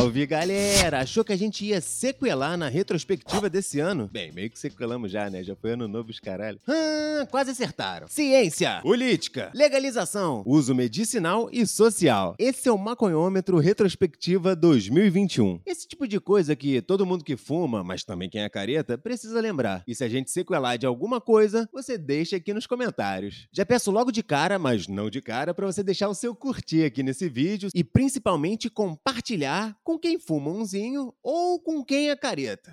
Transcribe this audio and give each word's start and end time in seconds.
Salve, 0.00 0.24
galera! 0.24 1.00
Achou 1.00 1.22
que 1.22 1.30
a 1.30 1.36
gente 1.36 1.62
ia 1.62 1.78
sequelar 1.78 2.56
na 2.56 2.68
retrospectiva 2.68 3.50
desse 3.50 3.80
ano? 3.80 4.08
Bem, 4.10 4.32
meio 4.32 4.48
que 4.48 4.58
sequelamos 4.58 5.12
já, 5.12 5.28
né? 5.28 5.44
Já 5.44 5.54
foi 5.54 5.72
ano 5.72 5.86
novo 5.86 6.08
os 6.08 6.18
caralho. 6.18 6.58
Ah, 6.66 7.26
quase 7.30 7.50
acertaram. 7.50 8.08
Ciência, 8.08 8.80
política, 8.80 9.50
legalização, 9.54 10.42
uso 10.46 10.74
medicinal 10.74 11.50
e 11.52 11.66
social. 11.66 12.34
Esse 12.38 12.66
é 12.66 12.72
o 12.72 12.78
Maconhômetro 12.78 13.58
Retrospectiva 13.58 14.56
2021. 14.56 15.60
Esse 15.66 15.86
tipo 15.86 16.08
de 16.08 16.18
coisa 16.18 16.56
que 16.56 16.80
todo 16.80 17.04
mundo 17.04 17.22
que 17.22 17.36
fuma, 17.36 17.84
mas 17.84 18.02
também 18.02 18.30
quem 18.30 18.40
é 18.40 18.48
careta, 18.48 18.96
precisa 18.96 19.38
lembrar. 19.38 19.84
E 19.86 19.94
se 19.94 20.02
a 20.02 20.08
gente 20.08 20.30
sequelar 20.30 20.78
de 20.78 20.86
alguma 20.86 21.20
coisa, 21.20 21.68
você 21.70 21.98
deixa 21.98 22.36
aqui 22.36 22.54
nos 22.54 22.66
comentários. 22.66 23.48
Já 23.52 23.66
peço 23.66 23.90
logo 23.90 24.10
de 24.10 24.22
cara, 24.22 24.58
mas 24.58 24.88
não 24.88 25.10
de 25.10 25.20
cara, 25.20 25.52
para 25.52 25.66
você 25.66 25.82
deixar 25.82 26.08
o 26.08 26.14
seu 26.14 26.34
curtir 26.34 26.84
aqui 26.84 27.02
nesse 27.02 27.28
vídeo 27.28 27.68
e 27.74 27.84
principalmente 27.84 28.70
compartilhar 28.70 29.76
com 29.90 29.98
quem 29.98 30.20
fuma 30.20 30.52
umzinho 30.52 31.12
ou 31.20 31.58
com 31.58 31.84
quem 31.84 32.10
é 32.10 32.16
careta. 32.16 32.72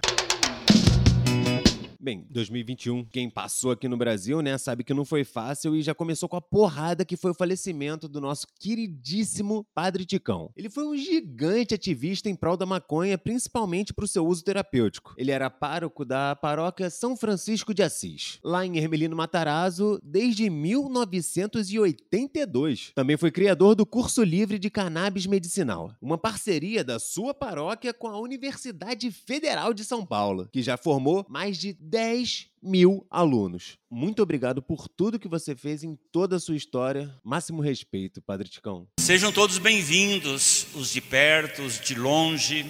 Bem, 1.99 2.27
2021, 2.29 3.05
quem 3.05 3.27
passou 3.27 3.71
aqui 3.71 3.87
no 3.87 3.97
Brasil, 3.97 4.39
né, 4.43 4.55
sabe 4.59 4.83
que 4.83 4.93
não 4.93 5.03
foi 5.03 5.23
fácil 5.23 5.75
e 5.75 5.81
já 5.81 5.95
começou 5.95 6.29
com 6.29 6.35
a 6.35 6.41
porrada 6.41 7.03
que 7.03 7.17
foi 7.17 7.31
o 7.31 7.33
falecimento 7.33 8.07
do 8.07 8.21
nosso 8.21 8.45
queridíssimo 8.59 9.65
Padre 9.73 10.05
Ticão. 10.05 10.51
Ele 10.55 10.69
foi 10.69 10.85
um 10.85 10.95
gigante 10.95 11.73
ativista 11.73 12.29
em 12.29 12.35
prol 12.35 12.55
da 12.55 12.67
maconha, 12.67 13.17
principalmente 13.17 13.95
para 13.95 14.05
o 14.05 14.07
seu 14.07 14.27
uso 14.27 14.43
terapêutico. 14.43 15.15
Ele 15.17 15.31
era 15.31 15.49
pároco 15.49 16.05
da 16.05 16.35
paróquia 16.35 16.91
São 16.91 17.17
Francisco 17.17 17.73
de 17.73 17.81
Assis, 17.81 18.37
lá 18.43 18.63
em 18.63 18.77
Hermelino 18.77 19.15
Matarazzo, 19.15 19.99
desde 20.03 20.51
1982. 20.51 22.91
Também 22.93 23.17
foi 23.17 23.31
criador 23.31 23.73
do 23.73 23.87
curso 23.87 24.21
livre 24.21 24.59
de 24.59 24.69
cannabis 24.69 25.25
medicinal, 25.25 25.95
uma 25.99 26.19
parceria 26.19 26.83
da 26.83 26.99
sua 26.99 27.33
paróquia 27.33 27.91
com 27.91 28.07
a 28.07 28.19
Universidade 28.19 29.09
Federal 29.09 29.73
de 29.73 29.83
São 29.83 30.05
Paulo, 30.05 30.47
que 30.51 30.61
já 30.61 30.77
formou 30.77 31.25
mais 31.27 31.57
de 31.57 31.75
10 31.89 32.47
mil 32.61 33.07
alunos. 33.09 33.77
Muito 33.89 34.21
obrigado 34.21 34.61
por 34.61 34.89
tudo 34.89 35.19
que 35.19 35.27
você 35.27 35.55
fez 35.55 35.83
em 35.83 35.97
toda 36.11 36.35
a 36.35 36.39
sua 36.39 36.55
história. 36.55 37.13
Máximo 37.23 37.61
respeito, 37.61 38.21
Padre 38.21 38.49
Ticão. 38.49 38.87
Sejam 38.99 39.31
todos 39.31 39.57
bem-vindos, 39.57 40.67
os 40.75 40.91
de 40.91 40.99
perto, 40.99 41.61
os 41.61 41.79
de 41.79 41.95
longe, 41.95 42.65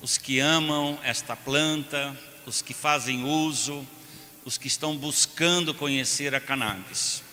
os 0.00 0.16
que 0.16 0.38
amam 0.38 0.96
esta 1.02 1.34
planta, 1.34 2.16
os 2.46 2.62
que 2.62 2.72
fazem 2.72 3.24
uso, 3.24 3.84
os 4.44 4.56
que 4.56 4.68
estão 4.68 4.96
buscando 4.96 5.74
conhecer 5.74 6.32
a 6.32 6.40
cannabis. 6.40 7.27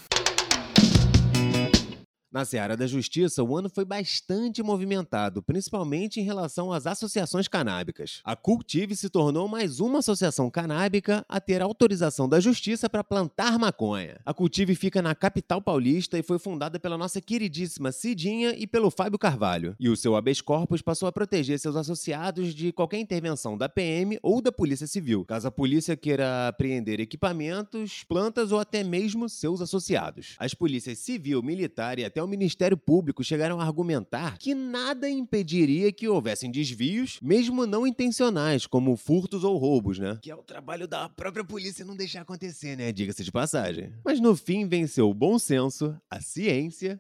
Na 2.36 2.44
seara 2.44 2.76
da 2.76 2.86
justiça, 2.86 3.42
o 3.42 3.56
ano 3.56 3.70
foi 3.70 3.86
bastante 3.86 4.62
movimentado, 4.62 5.42
principalmente 5.42 6.20
em 6.20 6.24
relação 6.24 6.70
às 6.70 6.86
associações 6.86 7.48
canábicas. 7.48 8.20
A 8.26 8.36
Cultive 8.36 8.94
se 8.94 9.10
tornou 9.10 9.48
mais 9.48 9.80
uma 9.80 10.00
associação 10.00 10.50
canábica 10.50 11.26
a 11.30 11.40
ter 11.40 11.62
autorização 11.62 12.28
da 12.28 12.42
justiça 12.42 12.90
para 12.90 13.06
plantar 13.06 13.58
maconha. 13.58 14.20
A 14.26 14.34
Cultive 14.34 14.76
fica 14.76 15.02
na 15.02 15.16
capital 15.16 15.62
paulista 15.62 16.20
e 16.20 16.24
foi 16.24 16.38
fundada 16.38 16.78
pela 16.78 16.98
nossa 16.98 17.22
queridíssima 17.22 17.94
Cidinha 17.94 18.54
e 18.58 18.68
pelo 18.68 18.92
Fábio 18.92 19.18
Carvalho. 19.18 19.74
E 19.80 19.88
o 19.88 19.96
seu 19.96 20.14
habeas 20.14 20.42
corpus 20.42 20.82
passou 20.82 21.08
a 21.08 21.14
proteger 21.14 21.58
seus 21.58 21.78
associados 21.78 22.54
de 22.54 22.74
qualquer 22.74 23.00
intervenção 23.00 23.58
da 23.58 23.70
PM 23.70 24.20
ou 24.22 24.42
da 24.42 24.52
Polícia 24.52 24.88
Civil, 24.88 25.24
caso 25.24 25.48
a 25.48 25.52
polícia 25.52 25.96
queira 25.96 26.50
apreender 26.50 27.00
equipamentos, 27.00 28.04
plantas 28.04 28.52
ou 28.52 28.60
até 28.60 28.84
mesmo 28.84 29.30
seus 29.30 29.62
associados. 29.62 30.36
As 30.38 30.54
polícias 30.54 31.00
civil, 31.00 31.42
militar 31.42 31.98
e 31.98 32.04
até 32.04 32.25
o 32.26 32.28
Ministério 32.28 32.76
Público 32.76 33.24
chegaram 33.24 33.60
a 33.60 33.64
argumentar 33.64 34.38
que 34.38 34.54
nada 34.54 35.10
impediria 35.10 35.92
que 35.92 36.08
houvessem 36.08 36.52
desvios, 36.52 37.20
mesmo 37.22 37.66
não 37.66 37.88
intencionais, 37.88 38.68
como 38.68 38.98
furtos 38.98 39.44
ou 39.44 39.58
roubos, 39.58 40.00
né? 40.00 40.20
Que 40.22 40.32
é 40.32 40.36
o 40.36 40.44
trabalho 40.44 40.88
da 40.88 41.08
própria 41.08 41.44
polícia 41.44 41.86
não 41.86 41.96
deixar 41.96 42.22
acontecer, 42.22 42.76
né? 42.76 42.92
Diga-se 42.92 43.24
de 43.24 43.32
passagem. 43.32 43.94
Mas 44.04 44.20
no 44.20 44.36
fim 44.36 44.68
venceu 44.68 45.10
o 45.10 45.14
bom 45.14 45.40
senso, 45.40 45.96
a 46.10 46.20
ciência 46.20 47.00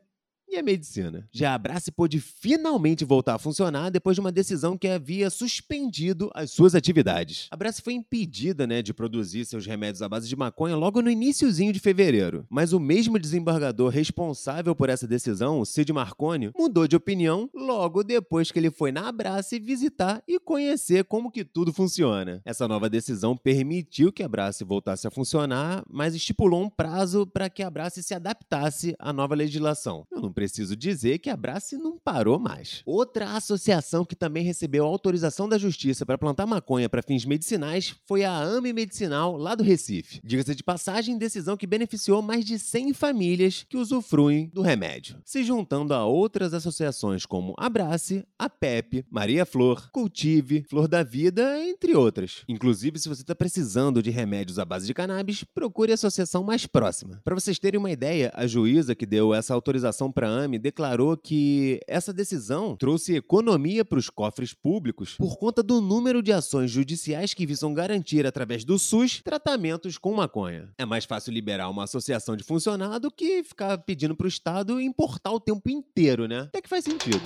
a 0.57 0.63
medicina. 0.63 1.27
Já 1.31 1.51
a 1.51 1.55
Abrace 1.55 1.91
pôde 1.91 2.19
finalmente 2.19 3.05
voltar 3.05 3.35
a 3.35 3.39
funcionar 3.39 3.89
depois 3.89 4.15
de 4.15 4.21
uma 4.21 4.31
decisão 4.31 4.77
que 4.77 4.87
havia 4.87 5.29
suspendido 5.29 6.29
as 6.33 6.51
suas 6.51 6.75
atividades. 6.75 7.47
A 7.51 7.55
Abrace 7.55 7.81
foi 7.81 7.93
impedida 7.93 8.67
né, 8.67 8.81
de 8.81 8.93
produzir 8.93 9.45
seus 9.45 9.65
remédios 9.65 10.01
à 10.01 10.09
base 10.09 10.27
de 10.27 10.35
maconha 10.35 10.75
logo 10.75 11.01
no 11.01 11.09
iníciozinho 11.09 11.73
de 11.73 11.79
fevereiro. 11.79 12.45
Mas 12.49 12.73
o 12.73 12.79
mesmo 12.79 13.19
desembargador 13.19 13.89
responsável 13.89 14.75
por 14.75 14.89
essa 14.89 15.07
decisão, 15.07 15.59
o 15.59 15.65
Cid 15.65 15.91
Marconi, 15.91 16.51
mudou 16.57 16.87
de 16.87 16.95
opinião 16.95 17.49
logo 17.53 18.03
depois 18.03 18.51
que 18.51 18.59
ele 18.59 18.71
foi 18.71 18.91
na 18.91 19.07
Abrace 19.07 19.59
visitar 19.59 20.23
e 20.27 20.39
conhecer 20.39 21.03
como 21.05 21.31
que 21.31 21.43
tudo 21.43 21.73
funciona. 21.73 22.41
Essa 22.45 22.67
nova 22.67 22.89
decisão 22.89 23.35
permitiu 23.35 24.11
que 24.11 24.23
a 24.23 24.25
Abrace 24.25 24.63
voltasse 24.63 25.07
a 25.07 25.11
funcionar, 25.11 25.83
mas 25.89 26.15
estipulou 26.15 26.61
um 26.61 26.69
prazo 26.69 27.25
para 27.25 27.49
que 27.49 27.63
a 27.63 27.67
Abrace 27.67 28.03
se 28.03 28.13
adaptasse 28.13 28.95
à 28.99 29.11
nova 29.11 29.35
legislação. 29.35 30.05
Eu 30.11 30.21
não 30.21 30.31
dizer 30.75 31.19
que 31.19 31.29
a 31.29 31.37
Brace 31.37 31.77
não 31.77 31.97
parou 31.97 32.39
mais. 32.39 32.81
Outra 32.85 33.35
associação 33.35 34.05
que 34.05 34.15
também 34.15 34.43
recebeu 34.43 34.85
autorização 34.85 35.47
da 35.47 35.57
justiça 35.57 36.05
para 36.05 36.17
plantar 36.17 36.45
maconha 36.45 36.89
para 36.89 37.01
fins 37.01 37.25
medicinais 37.25 37.95
foi 38.05 38.23
a 38.23 38.35
AME 38.37 38.73
Medicinal, 38.73 39.37
lá 39.37 39.55
do 39.55 39.63
Recife. 39.63 40.19
Diga-se 40.23 40.55
de 40.55 40.63
passagem, 40.63 41.17
decisão 41.17 41.57
que 41.57 41.67
beneficiou 41.67 42.21
mais 42.21 42.45
de 42.45 42.59
100 42.59 42.93
famílias 42.93 43.65
que 43.67 43.77
usufruem 43.77 44.49
do 44.53 44.61
remédio, 44.61 45.17
se 45.23 45.43
juntando 45.43 45.93
a 45.93 46.05
outras 46.05 46.53
associações 46.53 47.25
como 47.25 47.53
a 47.57 47.69
Brace, 47.69 48.25
a 48.37 48.49
PEP, 48.49 49.05
Maria 49.09 49.45
Flor, 49.45 49.89
Cultive, 49.91 50.65
Flor 50.69 50.87
da 50.87 51.03
Vida, 51.03 51.59
entre 51.61 51.95
outras. 51.95 52.43
Inclusive, 52.47 52.99
se 52.99 53.09
você 53.09 53.21
está 53.21 53.35
precisando 53.35 54.01
de 54.01 54.09
remédios 54.09 54.59
à 54.59 54.65
base 54.65 54.85
de 54.85 54.93
cannabis, 54.93 55.43
procure 55.43 55.91
a 55.91 55.95
associação 55.95 56.43
mais 56.43 56.65
próxima. 56.65 57.21
Para 57.23 57.35
vocês 57.35 57.59
terem 57.59 57.79
uma 57.79 57.91
ideia, 57.91 58.31
a 58.33 58.47
juíza 58.47 58.95
que 58.95 59.05
deu 59.05 59.33
essa 59.33 59.53
autorização 59.53 60.11
para 60.11 60.27
AME 60.35 60.59
declarou 60.59 61.17
que 61.17 61.79
essa 61.87 62.13
decisão 62.13 62.75
trouxe 62.75 63.15
economia 63.15 63.83
para 63.83 63.99
os 63.99 64.09
cofres 64.09 64.53
públicos 64.53 65.15
por 65.15 65.37
conta 65.37 65.63
do 65.63 65.81
número 65.81 66.21
de 66.21 66.31
ações 66.31 66.71
judiciais 66.71 67.33
que 67.33 67.45
visam 67.45 67.73
garantir, 67.73 68.25
através 68.25 68.63
do 68.63 68.77
SUS, 68.77 69.21
tratamentos 69.23 69.97
com 69.97 70.13
maconha. 70.13 70.69
É 70.77 70.85
mais 70.85 71.05
fácil 71.05 71.33
liberar 71.33 71.69
uma 71.69 71.85
associação 71.85 72.35
de 72.35 72.43
funcionário 72.43 72.99
do 72.99 73.11
que 73.11 73.43
ficar 73.43 73.77
pedindo 73.79 74.15
para 74.15 74.25
o 74.25 74.29
Estado 74.29 74.79
importar 74.79 75.31
o 75.31 75.39
tempo 75.39 75.69
inteiro, 75.69 76.27
né? 76.27 76.41
Até 76.41 76.61
que 76.61 76.69
faz 76.69 76.83
sentido. 76.83 77.21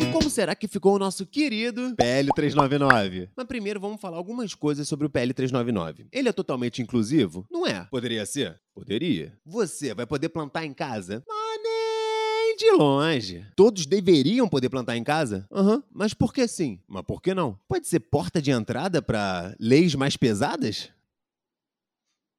E 0.00 0.12
como 0.12 0.30
será 0.30 0.54
que 0.54 0.68
ficou 0.68 0.94
o 0.94 0.98
nosso 0.98 1.26
querido 1.26 1.92
PL 1.96 2.30
399? 2.32 3.30
Mas 3.34 3.46
primeiro 3.46 3.80
vamos 3.80 4.00
falar 4.00 4.16
algumas 4.16 4.54
coisas 4.54 4.86
sobre 4.86 5.06
o 5.06 5.10
PL 5.10 5.34
399. 5.34 6.06
Ele 6.12 6.28
é 6.28 6.32
totalmente 6.32 6.80
inclusivo? 6.80 7.44
Não 7.50 7.66
é. 7.66 7.84
Poderia 7.90 8.24
ser? 8.24 8.60
Poderia. 8.72 9.36
Você 9.44 9.92
vai 9.94 10.06
poder 10.06 10.28
plantar 10.28 10.64
em 10.64 10.72
casa? 10.72 11.24
Nem 11.26 11.37
de 12.58 12.70
longe. 12.72 13.46
Todos 13.56 13.86
deveriam 13.86 14.48
poder 14.48 14.68
plantar 14.68 14.96
em 14.96 15.04
casa? 15.04 15.46
Aham. 15.50 15.76
Uhum. 15.76 15.82
Mas 15.92 16.12
por 16.12 16.32
que 16.32 16.46
sim? 16.48 16.80
Mas 16.86 17.02
por 17.04 17.22
que 17.22 17.34
não? 17.34 17.58
Pode 17.68 17.86
ser 17.86 18.00
porta 18.00 18.42
de 18.42 18.50
entrada 18.50 19.00
para 19.00 19.54
leis 19.58 19.94
mais 19.94 20.16
pesadas? 20.16 20.90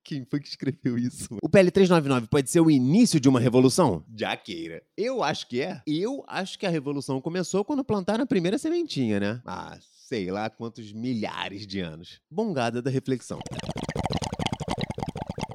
Quem 0.03 0.25
foi 0.25 0.39
que 0.39 0.47
escreveu 0.47 0.97
isso? 0.97 1.37
O 1.41 1.47
PL 1.47 1.69
399 1.69 2.27
pode 2.27 2.49
ser 2.49 2.61
o 2.61 2.71
início 2.71 3.19
de 3.19 3.29
uma 3.29 3.39
revolução? 3.39 4.03
Já 4.17 4.35
queira. 4.35 4.81
Eu 4.97 5.21
acho 5.23 5.47
que 5.47 5.61
é. 5.61 5.81
Eu 5.85 6.23
acho 6.27 6.57
que 6.57 6.65
a 6.65 6.69
revolução 6.69 7.21
começou 7.21 7.63
quando 7.63 7.83
plantaram 7.83 8.23
a 8.23 8.27
primeira 8.27 8.57
sementinha, 8.57 9.19
né? 9.19 9.41
Ah, 9.45 9.77
sei 9.81 10.31
lá 10.31 10.49
quantos 10.49 10.91
milhares 10.91 11.67
de 11.67 11.79
anos. 11.79 12.19
Bongada 12.31 12.81
da 12.81 12.89
reflexão. 12.89 13.39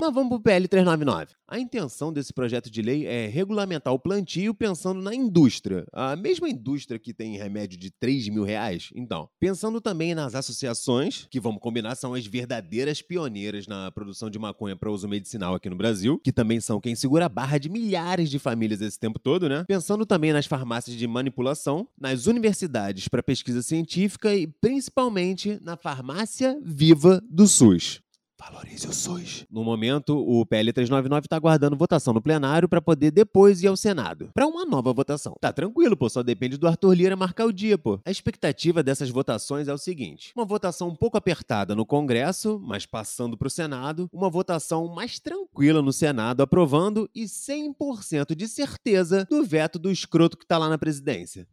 Mas 0.04 0.12
vamos 0.12 0.28
pro 0.28 0.40
PL 0.40 0.68
399. 0.68 1.32
A 1.48 1.58
intenção 1.58 2.12
desse 2.12 2.30
projeto 2.30 2.70
de 2.70 2.82
lei 2.82 3.06
é 3.06 3.26
regulamentar 3.26 3.90
o 3.90 3.98
plantio 3.98 4.52
pensando 4.52 5.00
na 5.00 5.14
indústria. 5.14 5.86
A 5.94 6.14
mesma 6.14 6.46
indústria 6.46 6.98
que 6.98 7.14
tem 7.14 7.38
remédio 7.38 7.78
de 7.78 7.90
3 7.90 8.28
mil 8.28 8.44
reais. 8.44 8.90
Então, 8.94 9.30
pensando 9.40 9.80
também 9.80 10.14
nas 10.14 10.34
associações, 10.34 11.26
que 11.30 11.40
vamos 11.40 11.58
combinar 11.58 11.94
são 11.94 12.12
as 12.12 12.26
verdadeiras 12.26 13.00
pioneiras 13.00 13.66
na 13.66 13.90
produção 13.92 14.28
de 14.28 14.38
maconha 14.38 14.76
para 14.76 14.90
uso 14.90 15.08
medicinal 15.08 15.54
aqui 15.54 15.70
no 15.70 15.76
Brasil, 15.76 16.20
que 16.22 16.32
também 16.32 16.60
são 16.60 16.82
quem 16.82 16.94
segura 16.94 17.24
a 17.24 17.30
barra 17.30 17.56
de 17.56 17.70
milhares 17.70 18.28
de 18.28 18.38
famílias 18.38 18.82
esse 18.82 19.00
tempo 19.00 19.18
todo, 19.18 19.48
né? 19.48 19.64
Pensando 19.66 20.04
também 20.04 20.34
nas 20.34 20.44
farmácias 20.44 20.96
de 20.96 21.06
manipulação, 21.06 21.88
nas 21.98 22.26
universidades 22.26 23.08
para 23.08 23.22
pesquisa 23.22 23.62
científica 23.62 24.34
e 24.34 24.46
principalmente 24.46 25.58
na 25.62 25.78
farmácia 25.78 26.60
viva 26.62 27.22
do 27.26 27.48
SUS. 27.48 28.03
Valorize 28.50 28.92
SUS. 28.92 29.46
No 29.50 29.64
momento, 29.64 30.18
o 30.18 30.44
PL 30.44 30.70
399 30.70 31.24
está 31.24 31.36
aguardando 31.36 31.76
votação 31.76 32.12
no 32.12 32.20
plenário 32.20 32.68
para 32.68 32.82
poder 32.82 33.10
depois 33.10 33.62
ir 33.62 33.68
ao 33.68 33.76
Senado 33.76 34.30
para 34.34 34.46
uma 34.46 34.66
nova 34.66 34.92
votação. 34.92 35.34
Tá 35.40 35.50
tranquilo, 35.50 35.96
pô, 35.96 36.10
só 36.10 36.22
depende 36.22 36.58
do 36.58 36.68
Arthur 36.68 36.92
Lira 36.92 37.16
marcar 37.16 37.46
o 37.46 37.52
dia, 37.52 37.78
pô. 37.78 37.98
A 38.04 38.10
expectativa 38.10 38.82
dessas 38.82 39.08
votações 39.08 39.66
é 39.66 39.72
o 39.72 39.78
seguinte: 39.78 40.32
uma 40.36 40.44
votação 40.44 40.88
um 40.88 40.94
pouco 40.94 41.16
apertada 41.16 41.74
no 41.74 41.86
Congresso, 41.86 42.60
mas 42.62 42.84
passando 42.84 43.36
para 43.36 43.48
o 43.48 43.50
Senado, 43.50 44.10
uma 44.12 44.28
votação 44.28 44.88
mais 44.88 45.18
tranquila 45.18 45.80
no 45.80 45.92
Senado 45.92 46.42
aprovando 46.42 47.08
e 47.14 47.24
100% 47.24 48.34
de 48.34 48.46
certeza 48.46 49.26
do 49.30 49.42
veto 49.42 49.78
do 49.78 49.90
escroto 49.90 50.36
que 50.36 50.46
tá 50.46 50.58
lá 50.58 50.68
na 50.68 50.76
presidência. 50.76 51.48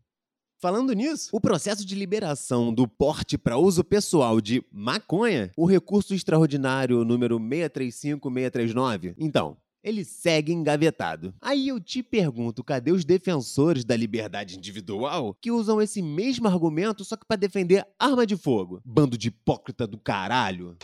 Falando 0.61 0.93
nisso, 0.93 1.31
o 1.33 1.41
processo 1.41 1.83
de 1.83 1.95
liberação 1.95 2.71
do 2.71 2.87
porte 2.87 3.35
para 3.35 3.57
uso 3.57 3.83
pessoal 3.83 4.39
de 4.39 4.63
maconha, 4.71 5.51
o 5.57 5.65
recurso 5.65 6.13
extraordinário 6.13 7.03
número 7.03 7.39
635639, 7.39 9.15
então, 9.17 9.57
ele 9.83 10.05
segue 10.05 10.53
engavetado. 10.53 11.33
Aí 11.41 11.69
eu 11.69 11.79
te 11.79 12.03
pergunto, 12.03 12.63
cadê 12.63 12.91
os 12.91 13.03
defensores 13.03 13.83
da 13.83 13.97
liberdade 13.97 14.55
individual 14.55 15.35
que 15.41 15.49
usam 15.49 15.81
esse 15.81 15.99
mesmo 15.99 16.47
argumento 16.47 17.03
só 17.03 17.17
que 17.17 17.25
para 17.25 17.37
defender 17.37 17.83
arma 17.97 18.23
de 18.23 18.37
fogo? 18.37 18.83
Bando 18.85 19.17
de 19.17 19.29
hipócrita 19.29 19.87
do 19.87 19.97
caralho. 19.97 20.77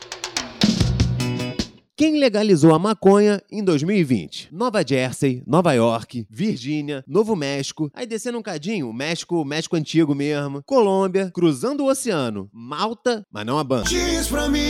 Quem 1.97 2.19
legalizou 2.19 2.75
a 2.75 2.77
maconha 2.77 3.41
em 3.51 3.63
2020? 3.63 4.49
Nova 4.51 4.85
Jersey, 4.87 5.41
Nova 5.47 5.73
York, 5.73 6.27
Virgínia, 6.29 7.03
Novo 7.07 7.35
México, 7.35 7.89
aí 7.91 8.05
descendo 8.05 8.37
um 8.37 8.43
cadinho, 8.43 8.93
México, 8.93 9.43
México 9.43 9.75
antigo 9.75 10.13
mesmo, 10.13 10.61
Colômbia, 10.63 11.31
cruzando 11.33 11.83
o 11.83 11.89
oceano, 11.89 12.51
Malta, 12.53 13.25
mas 13.31 13.47
não 13.47 13.57
a 13.57 13.63
banda. 13.63 13.89
Diz 13.89 14.27
pra 14.27 14.47
mim. 14.47 14.69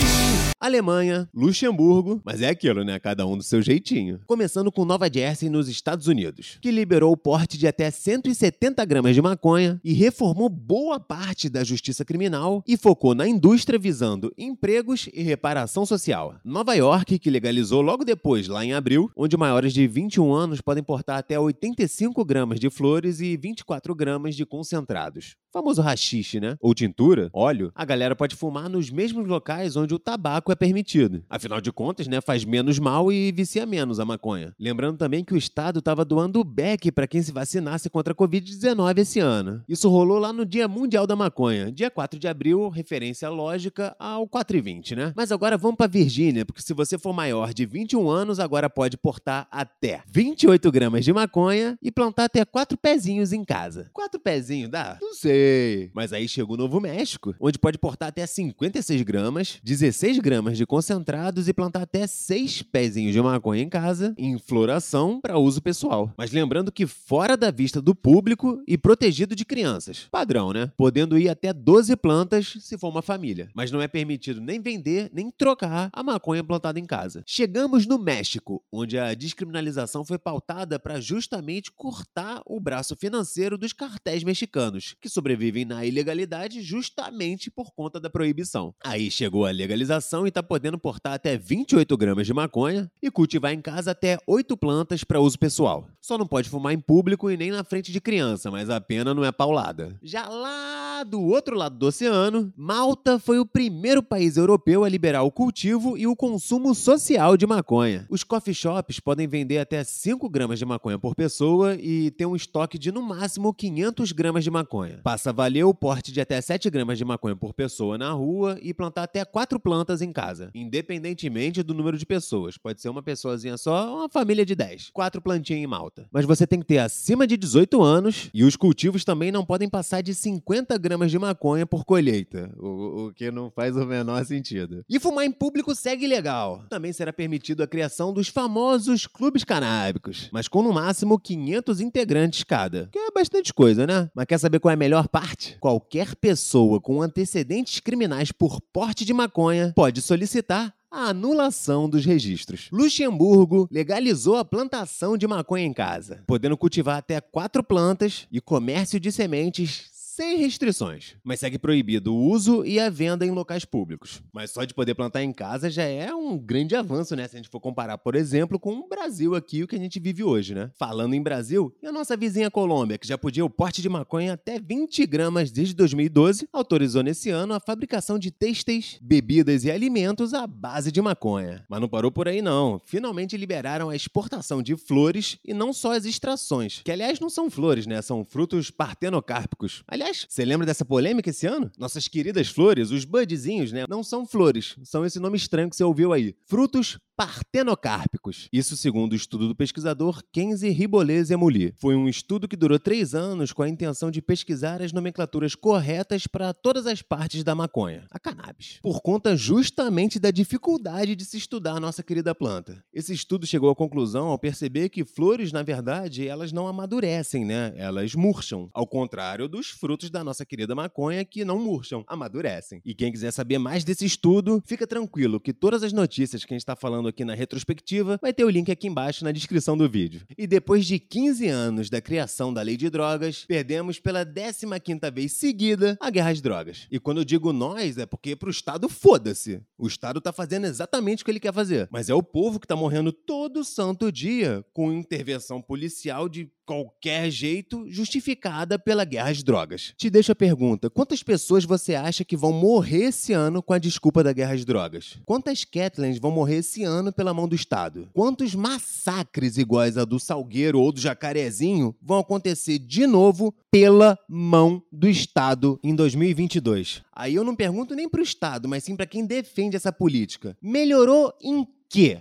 Alemanha, 0.67 1.29
Luxemburgo, 1.33 2.21
mas 2.25 2.41
é 2.41 2.49
aquilo, 2.49 2.83
né? 2.83 2.99
Cada 2.99 3.25
um 3.25 3.37
do 3.37 3.43
seu 3.43 3.61
jeitinho. 3.61 4.19
Começando 4.27 4.69
com 4.69 4.83
Nova 4.83 5.09
Jersey 5.11 5.49
nos 5.49 5.69
Estados 5.69 6.07
Unidos, 6.07 6.57
que 6.61 6.71
liberou 6.71 7.13
o 7.13 7.17
porte 7.17 7.57
de 7.57 7.65
até 7.65 7.89
170 7.89 8.83
gramas 8.83 9.15
de 9.15 9.21
maconha 9.21 9.79
e 9.81 9.93
reformou 9.93 10.49
boa 10.49 10.99
parte 10.99 11.47
da 11.47 11.63
justiça 11.63 12.03
criminal 12.03 12.61
e 12.67 12.75
focou 12.75 13.15
na 13.15 13.25
indústria 13.25 13.79
visando 13.79 14.33
empregos 14.37 15.09
e 15.13 15.23
reparação 15.23 15.85
social. 15.85 16.35
Nova 16.43 16.73
York, 16.73 17.17
que 17.17 17.29
legalizou 17.29 17.81
logo 17.81 18.03
depois, 18.03 18.49
lá 18.49 18.65
em 18.65 18.73
abril, 18.73 19.09
onde 19.15 19.37
maiores 19.37 19.71
de 19.73 19.87
21 19.87 20.33
anos 20.33 20.59
podem 20.59 20.83
portar 20.83 21.17
até 21.17 21.39
85 21.39 22.25
gramas 22.25 22.59
de 22.59 22.69
flores 22.69 23.21
e 23.21 23.37
24 23.37 23.95
gramas 23.95 24.35
de 24.35 24.45
concentrados 24.45 25.37
famoso 25.57 25.81
rachixe, 25.81 26.39
né? 26.39 26.55
Ou 26.61 26.73
tintura, 26.73 27.29
óleo, 27.33 27.71
a 27.73 27.83
galera 27.83 28.15
pode 28.15 28.35
fumar 28.35 28.69
nos 28.69 28.91
mesmos 28.91 29.27
locais 29.27 29.75
onde 29.75 29.93
o 29.93 29.99
tabaco 29.99 30.51
é 30.51 30.55
permitido. 30.55 31.23
Afinal 31.29 31.59
de 31.59 31.71
contas, 31.71 32.07
né, 32.07 32.21
faz 32.21 32.45
menos 32.45 32.77
mal 32.77 33.11
e 33.11 33.31
vicia 33.31 33.65
menos 33.65 33.99
a 33.99 34.05
maconha. 34.05 34.53
Lembrando 34.59 34.97
também 34.97 35.23
que 35.23 35.33
o 35.33 35.37
Estado 35.37 35.79
estava 35.79 36.05
doando 36.05 36.39
o 36.39 36.43
beck 36.43 36.91
para 36.91 37.07
quem 37.07 37.21
se 37.21 37.31
vacinasse 37.31 37.89
contra 37.89 38.13
a 38.13 38.15
Covid-19 38.15 38.99
esse 38.99 39.19
ano. 39.19 39.63
Isso 39.67 39.89
rolou 39.89 40.19
lá 40.19 40.31
no 40.31 40.45
Dia 40.45 40.67
Mundial 40.67 41.07
da 41.07 41.15
Maconha, 41.15 41.71
dia 41.71 41.89
4 41.89 42.19
de 42.19 42.27
abril, 42.27 42.69
referência 42.69 43.27
lógica 43.29 43.95
ao 43.99 44.27
4 44.27 44.57
e 44.57 44.61
20, 44.61 44.95
né? 44.95 45.13
Mas 45.15 45.31
agora 45.31 45.57
vamos 45.57 45.77
para 45.77 45.87
Virgínia, 45.87 46.45
porque 46.45 46.61
se 46.61 46.73
você 46.73 46.99
for 46.99 47.13
maior 47.13 47.53
de 47.53 47.65
21 47.65 48.09
anos, 48.09 48.39
agora 48.39 48.69
pode 48.69 48.95
portar 48.95 49.47
até 49.51 50.03
28 50.07 50.71
gramas 50.71 51.03
de 51.03 51.11
maconha 51.11 51.77
e 51.81 51.91
plantar 51.91 52.25
até 52.25 52.45
quatro 52.45 52.77
pezinhos 52.77 53.33
em 53.33 53.43
casa. 53.43 53.89
Quatro 53.91 54.19
pezinhos, 54.19 54.69
dá? 54.69 54.99
Não 55.01 55.13
sei. 55.13 55.46
Mas 55.93 56.13
aí 56.13 56.27
chega 56.27 56.51
o 56.51 56.57
Novo 56.57 56.79
México, 56.79 57.35
onde 57.39 57.57
pode 57.57 57.77
portar 57.77 58.09
até 58.09 58.25
56 58.25 59.01
gramas, 59.01 59.59
16 59.63 60.19
gramas 60.19 60.57
de 60.57 60.65
concentrados 60.65 61.47
e 61.47 61.53
plantar 61.53 61.83
até 61.83 62.05
6 62.05 62.63
pezinhos 62.63 63.13
de 63.13 63.21
maconha 63.21 63.63
em 63.63 63.69
casa, 63.69 64.13
em 64.17 64.37
floração 64.37 65.19
para 65.21 65.37
uso 65.37 65.61
pessoal. 65.61 66.13
Mas 66.17 66.31
lembrando 66.31 66.71
que 66.71 66.85
fora 66.85 67.35
da 67.35 67.51
vista 67.51 67.81
do 67.81 67.95
público 67.95 68.61
e 68.67 68.77
protegido 68.77 69.35
de 69.35 69.45
crianças. 69.45 70.07
Padrão, 70.11 70.51
né? 70.51 70.71
Podendo 70.77 71.17
ir 71.17 71.29
até 71.29 71.53
12 71.53 71.95
plantas 71.97 72.57
se 72.59 72.77
for 72.77 72.89
uma 72.89 73.01
família. 73.01 73.49
Mas 73.53 73.71
não 73.71 73.81
é 73.81 73.87
permitido 73.87 74.41
nem 74.41 74.59
vender, 74.59 75.09
nem 75.13 75.31
trocar 75.31 75.89
a 75.93 76.03
maconha 76.03 76.43
plantada 76.43 76.79
em 76.79 76.85
casa. 76.85 77.23
Chegamos 77.25 77.85
no 77.85 77.97
México, 77.97 78.63
onde 78.71 78.97
a 78.97 79.13
descriminalização 79.13 80.05
foi 80.05 80.17
pautada 80.17 80.79
para 80.79 80.99
justamente 80.99 81.71
cortar 81.71 82.41
o 82.45 82.59
braço 82.59 82.95
financeiro 82.95 83.57
dos 83.57 83.73
cartéis 83.73 84.23
mexicanos, 84.23 84.95
que 85.01 85.09
sobrevivem 85.27 85.47
vivem 85.47 85.65
na 85.65 85.85
ilegalidade 85.85 86.61
justamente 86.61 87.49
por 87.49 87.71
conta 87.71 87.99
da 87.99 88.09
proibição. 88.09 88.73
Aí 88.83 89.09
chegou 89.09 89.45
a 89.45 89.51
legalização 89.51 90.25
e 90.25 90.29
está 90.29 90.43
podendo 90.43 90.77
portar 90.77 91.13
até 91.13 91.37
28 91.37 91.95
gramas 91.95 92.27
de 92.27 92.33
maconha 92.33 92.91
e 93.01 93.09
cultivar 93.09 93.53
em 93.53 93.61
casa 93.61 93.91
até 93.91 94.17
8 94.27 94.57
plantas 94.57 95.03
para 95.03 95.19
uso 95.19 95.39
pessoal. 95.39 95.87
Só 96.01 96.17
não 96.17 96.27
pode 96.27 96.49
fumar 96.49 96.73
em 96.73 96.79
público 96.79 97.29
e 97.31 97.37
nem 97.37 97.51
na 97.51 97.63
frente 97.63 97.91
de 97.91 98.01
criança, 98.01 98.51
mas 98.51 98.69
a 98.69 98.79
pena 98.79 99.13
não 99.13 99.23
é 99.23 99.31
paulada. 99.31 99.97
Já 100.01 100.27
lá 100.27 101.03
do 101.03 101.21
outro 101.21 101.55
lado 101.55 101.77
do 101.77 101.87
oceano, 101.87 102.51
Malta 102.55 103.19
foi 103.19 103.39
o 103.39 103.45
primeiro 103.45 104.01
país 104.03 104.37
europeu 104.37 104.83
a 104.83 104.89
liberar 104.89 105.23
o 105.23 105.31
cultivo 105.31 105.97
e 105.97 106.07
o 106.07 106.15
consumo 106.15 106.73
social 106.73 107.37
de 107.37 107.45
maconha. 107.45 108.05
Os 108.09 108.23
coffee 108.23 108.53
shops 108.53 108.99
podem 108.99 109.27
vender 109.27 109.59
até 109.59 109.83
5 109.83 110.29
gramas 110.29 110.59
de 110.59 110.65
maconha 110.65 110.99
por 110.99 111.15
pessoa 111.15 111.75
e 111.75 112.11
ter 112.11 112.25
um 112.25 112.35
estoque 112.35 112.77
de 112.77 112.91
no 112.91 113.01
máximo 113.01 113.53
500 113.53 114.11
gramas 114.11 114.43
de 114.43 114.51
maconha. 114.51 114.99
Passa 115.17 115.31
a 115.31 115.33
valer 115.33 115.63
o 115.63 115.73
porte 115.73 116.11
de 116.11 116.21
até 116.21 116.39
7 116.39 116.69
gramas 116.69 116.95
de 116.95 117.03
maconha 117.03 117.35
por 117.35 117.51
pessoa 117.51 117.97
na 117.97 118.11
rua 118.11 118.59
e 118.61 118.71
plantar 118.71 119.01
até 119.01 119.25
4 119.25 119.59
plantas 119.59 119.99
em 119.99 120.13
casa, 120.13 120.51
independentemente 120.53 121.63
do 121.63 121.73
número 121.73 121.97
de 121.97 122.05
pessoas. 122.05 122.55
Pode 122.55 122.79
ser 122.79 122.89
uma 122.89 123.01
pessoazinha 123.01 123.57
só 123.57 124.01
uma 124.01 124.09
família 124.09 124.45
de 124.45 124.53
10. 124.53 124.91
4 124.93 125.19
plantinhas 125.19 125.63
em 125.63 125.65
malta. 125.65 126.05
Mas 126.11 126.23
você 126.23 126.45
tem 126.45 126.59
que 126.59 126.67
ter 126.67 126.77
acima 126.77 127.25
de 127.25 127.35
18 127.35 127.81
anos 127.81 128.29
e 128.31 128.43
os 128.43 128.55
cultivos 128.55 129.03
também 129.03 129.31
não 129.31 129.43
podem 129.43 129.67
passar 129.67 130.01
de 130.01 130.13
50 130.13 130.77
gramas 130.77 131.09
de 131.09 131.17
maconha 131.17 131.65
por 131.65 131.83
colheita, 131.83 132.51
o, 132.55 133.07
o 133.07 133.11
que 133.11 133.31
não 133.31 133.49
faz 133.49 133.75
o 133.75 133.87
menor 133.87 134.23
sentido. 134.23 134.85
E 134.87 134.99
fumar 134.99 135.25
em 135.25 135.31
público 135.31 135.73
segue 135.73 136.05
legal. 136.05 136.63
Também 136.69 136.93
será 136.93 137.11
permitido 137.11 137.63
a 137.63 137.67
criação 137.67 138.13
dos 138.13 138.27
famosos 138.27 139.07
clubes 139.07 139.43
canábicos, 139.43 140.29
mas 140.31 140.47
com 140.47 140.61
no 140.61 140.71
máximo 140.71 141.17
500 141.17 141.81
integrantes 141.81 142.43
cada. 142.43 142.87
Que 142.91 142.99
é 142.99 143.09
bastante 143.09 143.51
coisa, 143.51 143.87
né? 143.87 144.11
Mas 144.13 144.27
quer 144.27 144.37
saber 144.37 144.59
qual 144.59 144.69
é 144.69 144.75
a 144.75 144.77
melhor 144.77 145.06
parte, 145.07 145.57
qualquer 145.59 146.15
pessoa 146.15 146.79
com 146.79 147.01
antecedentes 147.01 147.79
criminais 147.79 148.31
por 148.31 148.59
porte 148.61 149.05
de 149.05 149.13
maconha 149.13 149.73
pode 149.75 150.01
solicitar 150.01 150.73
a 150.89 151.09
anulação 151.09 151.89
dos 151.89 152.05
registros. 152.05 152.69
Luxemburgo 152.71 153.67
legalizou 153.71 154.37
a 154.37 154.45
plantação 154.45 155.17
de 155.17 155.27
maconha 155.27 155.65
em 155.65 155.73
casa, 155.73 156.23
podendo 156.25 156.57
cultivar 156.57 156.97
até 156.97 157.19
quatro 157.19 157.63
plantas 157.63 158.27
e 158.31 158.39
comércio 158.39 158.99
de 158.99 159.11
sementes 159.11 159.89
sem 160.17 160.37
restrições, 160.37 161.13
mas 161.23 161.39
segue 161.39 161.59
proibido 161.59 162.11
o 162.11 162.19
uso 162.19 162.65
e 162.65 162.79
a 162.79 162.89
venda 162.89 163.23
em 163.23 163.29
locais 163.29 163.63
públicos. 163.63 164.19
Mas 164.33 164.49
só 164.49 164.63
de 164.63 164.73
poder 164.73 164.95
plantar 164.95 165.21
em 165.21 165.31
casa 165.31 165.69
já 165.69 165.83
é 165.83 166.11
um 166.11 166.35
grande 166.35 166.75
avanço, 166.75 167.15
né? 167.15 167.27
Se 167.27 167.35
a 167.35 167.37
gente 167.37 167.49
for 167.49 167.59
comparar, 167.59 167.99
por 167.99 168.15
exemplo, 168.15 168.57
com 168.57 168.79
o 168.79 168.87
Brasil 168.87 169.35
aqui, 169.35 169.61
o 169.61 169.67
que 169.67 169.75
a 169.75 169.79
gente 169.79 169.99
vive 169.99 170.23
hoje, 170.23 170.55
né? 170.55 170.71
Falando 170.75 171.13
em 171.13 171.21
Brasil, 171.21 171.71
e 171.83 171.85
a 171.85 171.91
nossa 171.91 172.17
vizinha 172.17 172.49
Colômbia, 172.49 172.97
que 172.97 173.07
já 173.07 173.15
podia 173.15 173.45
o 173.45 173.49
porte 173.49 173.79
de 173.79 173.87
maconha 173.87 174.33
até 174.33 174.59
20 174.59 175.05
gramas 175.05 175.51
desde 175.51 175.75
2012, 175.75 176.49
autorizou 176.51 177.03
nesse 177.03 177.29
ano 177.29 177.53
a 177.53 177.59
fabricação 177.59 178.17
de 178.17 178.31
têxteis, 178.31 178.97
bebidas 178.99 179.65
e 179.65 179.69
alimentos 179.69 180.33
à 180.33 180.47
base 180.47 180.91
de 180.91 180.99
maconha. 180.99 181.63
Mas 181.69 181.79
não 181.79 181.87
parou 181.87 182.11
por 182.11 182.27
aí, 182.27 182.41
não. 182.41 182.81
Finalmente 182.85 183.37
liberaram 183.37 183.91
a 183.91 183.95
exportação 183.95 184.63
de 184.63 184.75
flores 184.75 185.37
e 185.45 185.53
não 185.53 185.71
só 185.71 185.93
as 185.93 186.05
extrações, 186.05 186.81
que 186.83 186.91
aliás 186.91 187.19
não 187.19 187.29
são 187.29 187.51
flores, 187.51 187.85
né? 187.85 188.01
São 188.01 188.25
frutos 188.25 188.71
partenocárpicos. 188.71 189.83
Aliás, 189.87 190.06
Aliás, 190.07 190.25
você 190.29 190.45
lembra 190.45 190.65
dessa 190.65 190.85
polêmica 190.85 191.29
esse 191.29 191.45
ano? 191.45 191.69
Nossas 191.77 192.07
queridas 192.07 192.47
flores, 192.47 192.91
os 192.91 193.03
budzinhos, 193.03 193.73
né? 193.73 193.83
Não 193.89 194.01
são 194.01 194.25
flores, 194.25 194.77
são 194.83 195.05
esse 195.05 195.19
nome 195.19 195.35
estranho 195.35 195.69
que 195.69 195.75
você 195.75 195.83
ouviu 195.83 196.13
aí. 196.13 196.33
Frutos 196.45 196.97
partenocárpicos. 197.17 198.47
Isso 198.53 198.77
segundo 198.77 199.13
o 199.13 199.15
estudo 199.15 199.47
do 199.47 199.55
pesquisador 199.55 200.21
Kenzie 200.31 200.69
Ribolese 200.69 201.33
Amuli. 201.33 201.73
Foi 201.77 201.95
um 201.95 202.07
estudo 202.07 202.47
que 202.47 202.55
durou 202.55 202.77
três 202.77 203.15
anos 203.15 203.51
com 203.51 203.63
a 203.63 203.69
intenção 203.69 204.11
de 204.11 204.21
pesquisar 204.21 204.83
as 204.83 204.93
nomenclaturas 204.93 205.55
corretas 205.55 206.27
para 206.27 206.53
todas 206.53 206.85
as 206.85 207.01
partes 207.01 207.43
da 207.43 207.55
maconha, 207.55 208.05
a 208.11 208.19
cannabis, 208.19 208.77
por 208.83 209.01
conta 209.01 209.35
justamente 209.35 210.19
da 210.19 210.29
dificuldade 210.29 211.15
de 211.15 211.25
se 211.25 211.37
estudar 211.37 211.77
a 211.77 211.79
nossa 211.79 212.03
querida 212.03 212.35
planta. 212.35 212.83
Esse 212.93 213.13
estudo 213.13 213.47
chegou 213.47 213.71
à 213.71 213.75
conclusão 213.75 214.27
ao 214.27 214.37
perceber 214.37 214.89
que 214.89 215.03
flores, 215.03 215.51
na 215.51 215.63
verdade, 215.63 216.27
elas 216.27 216.51
não 216.51 216.67
amadurecem, 216.67 217.43
né? 217.43 217.73
Elas 217.77 218.13
murcham, 218.13 218.69
ao 218.71 218.85
contrário 218.85 219.47
dos 219.47 219.71
frutos 219.71 220.11
da 220.11 220.23
nossa 220.23 220.45
querida 220.45 220.75
maconha 220.75 221.25
que 221.25 221.43
não 221.43 221.57
murcham, 221.57 222.03
amadurecem. 222.05 222.79
E 222.85 222.93
quem 222.93 223.11
quiser 223.11 223.31
saber 223.31 223.57
mais 223.57 223.83
desse 223.83 224.05
estudo, 224.05 224.61
fica 224.67 224.85
tranquilo 224.85 225.39
que 225.39 225.51
todas 225.51 225.81
as 225.81 225.91
notícias 225.91 226.45
que 226.45 226.53
a 226.53 226.55
gente 226.55 226.61
está 226.61 226.75
falando 227.07 227.09
aqui 227.09 227.25
na 227.25 227.33
retrospectiva, 227.33 228.19
vai 228.21 228.33
ter 228.33 228.43
o 228.43 228.49
link 228.49 228.71
aqui 228.71 228.87
embaixo 228.87 229.23
na 229.23 229.31
descrição 229.31 229.77
do 229.77 229.89
vídeo. 229.89 230.21
E 230.37 230.45
depois 230.45 230.85
de 230.85 230.99
15 230.99 231.47
anos 231.47 231.89
da 231.89 232.01
criação 232.01 232.53
da 232.53 232.61
lei 232.61 232.77
de 232.77 232.89
drogas, 232.89 233.45
perdemos 233.45 233.99
pela 233.99 234.25
15ª 234.25 235.11
vez 235.11 235.33
seguida 235.33 235.97
a 235.99 236.09
guerra 236.09 236.31
às 236.31 236.41
drogas. 236.41 236.87
E 236.91 236.99
quando 236.99 237.19
eu 237.19 237.25
digo 237.25 237.53
nós, 237.53 237.97
é 237.97 238.05
porque 238.05 238.35
pro 238.35 238.49
Estado 238.49 238.89
foda-se. 238.89 239.61
O 239.77 239.87
Estado 239.87 240.19
tá 240.19 240.31
fazendo 240.31 240.65
exatamente 240.65 241.21
o 241.21 241.25
que 241.25 241.31
ele 241.31 241.39
quer 241.39 241.53
fazer. 241.53 241.87
Mas 241.91 242.09
é 242.09 242.13
o 242.13 242.23
povo 242.23 242.59
que 242.59 242.67
tá 242.67 242.75
morrendo 242.75 243.11
todo 243.11 243.63
santo 243.63 244.11
dia 244.11 244.63
com 244.73 244.91
intervenção 244.91 245.61
policial 245.61 246.27
de 246.27 246.49
qualquer 246.67 247.31
jeito 247.31 247.89
justificada 247.89 248.77
pela 248.77 249.05
guerra 249.05 249.29
às 249.29 249.41
drogas. 249.41 249.93
Te 249.97 250.09
deixo 250.09 250.33
a 250.33 250.35
pergunta: 250.35 250.89
quantas 250.89 251.23
pessoas 251.23 251.63
você 251.63 251.95
acha 251.95 252.25
que 252.25 252.35
vão 252.35 252.51
morrer 252.51 253.05
esse 253.05 253.31
ano 253.31 253.63
com 253.63 253.73
a 253.73 253.79
desculpa 253.79 254.21
da 254.21 254.33
guerra 254.33 254.53
às 254.53 254.65
drogas? 254.65 255.17
Quantas 255.25 255.63
Kathleens 255.63 256.19
vão 256.19 256.29
morrer 256.29 256.57
esse 256.57 256.83
ano 256.83 257.13
pela 257.13 257.33
mão 257.33 257.47
do 257.47 257.55
Estado? 257.55 258.09
Quantos 258.13 258.53
massacres 258.53 259.57
iguais 259.57 259.97
a 259.97 260.03
do 260.03 260.19
Salgueiro 260.19 260.81
ou 260.81 260.91
do 260.91 260.99
Jacarezinho 260.99 261.95
vão 262.01 262.19
acontecer 262.19 262.77
de 262.77 263.07
novo 263.07 263.55
pela 263.71 264.19
mão 264.27 264.83
do 264.91 265.07
Estado 265.07 265.79
em 265.81 265.95
2022? 265.95 267.01
Aí 267.13 267.35
eu 267.35 267.45
não 267.45 267.55
pergunto 267.55 267.95
nem 267.95 268.09
para 268.09 268.19
o 268.19 268.23
Estado, 268.23 268.67
mas 268.67 268.83
sim 268.83 268.95
para 268.95 269.05
quem 269.05 269.25
defende 269.25 269.77
essa 269.77 269.91
política. 269.91 270.57
Melhorou 270.61 271.33
em 271.41 271.65
quê? 271.89 272.19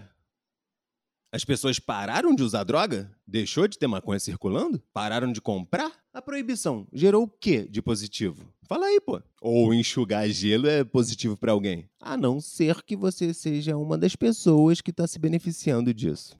As 1.36 1.44
pessoas 1.44 1.78
pararam 1.78 2.34
de 2.34 2.42
usar 2.42 2.64
droga? 2.64 3.10
Deixou 3.26 3.68
de 3.68 3.78
ter 3.78 3.86
maconha 3.86 4.18
circulando? 4.18 4.82
Pararam 4.90 5.30
de 5.30 5.38
comprar? 5.38 5.92
A 6.10 6.22
proibição 6.22 6.88
gerou 6.90 7.24
o 7.24 7.28
quê 7.28 7.68
de 7.68 7.82
positivo? 7.82 8.50
Fala 8.62 8.86
aí, 8.86 8.98
pô. 8.98 9.20
Ou 9.42 9.74
enxugar 9.74 10.26
gelo 10.30 10.66
é 10.66 10.82
positivo 10.82 11.36
para 11.36 11.52
alguém? 11.52 11.90
A 12.00 12.16
não 12.16 12.40
ser 12.40 12.82
que 12.82 12.96
você 12.96 13.34
seja 13.34 13.76
uma 13.76 13.98
das 13.98 14.16
pessoas 14.16 14.80
que 14.80 14.90
está 14.90 15.06
se 15.06 15.18
beneficiando 15.18 15.92
disso. 15.92 16.34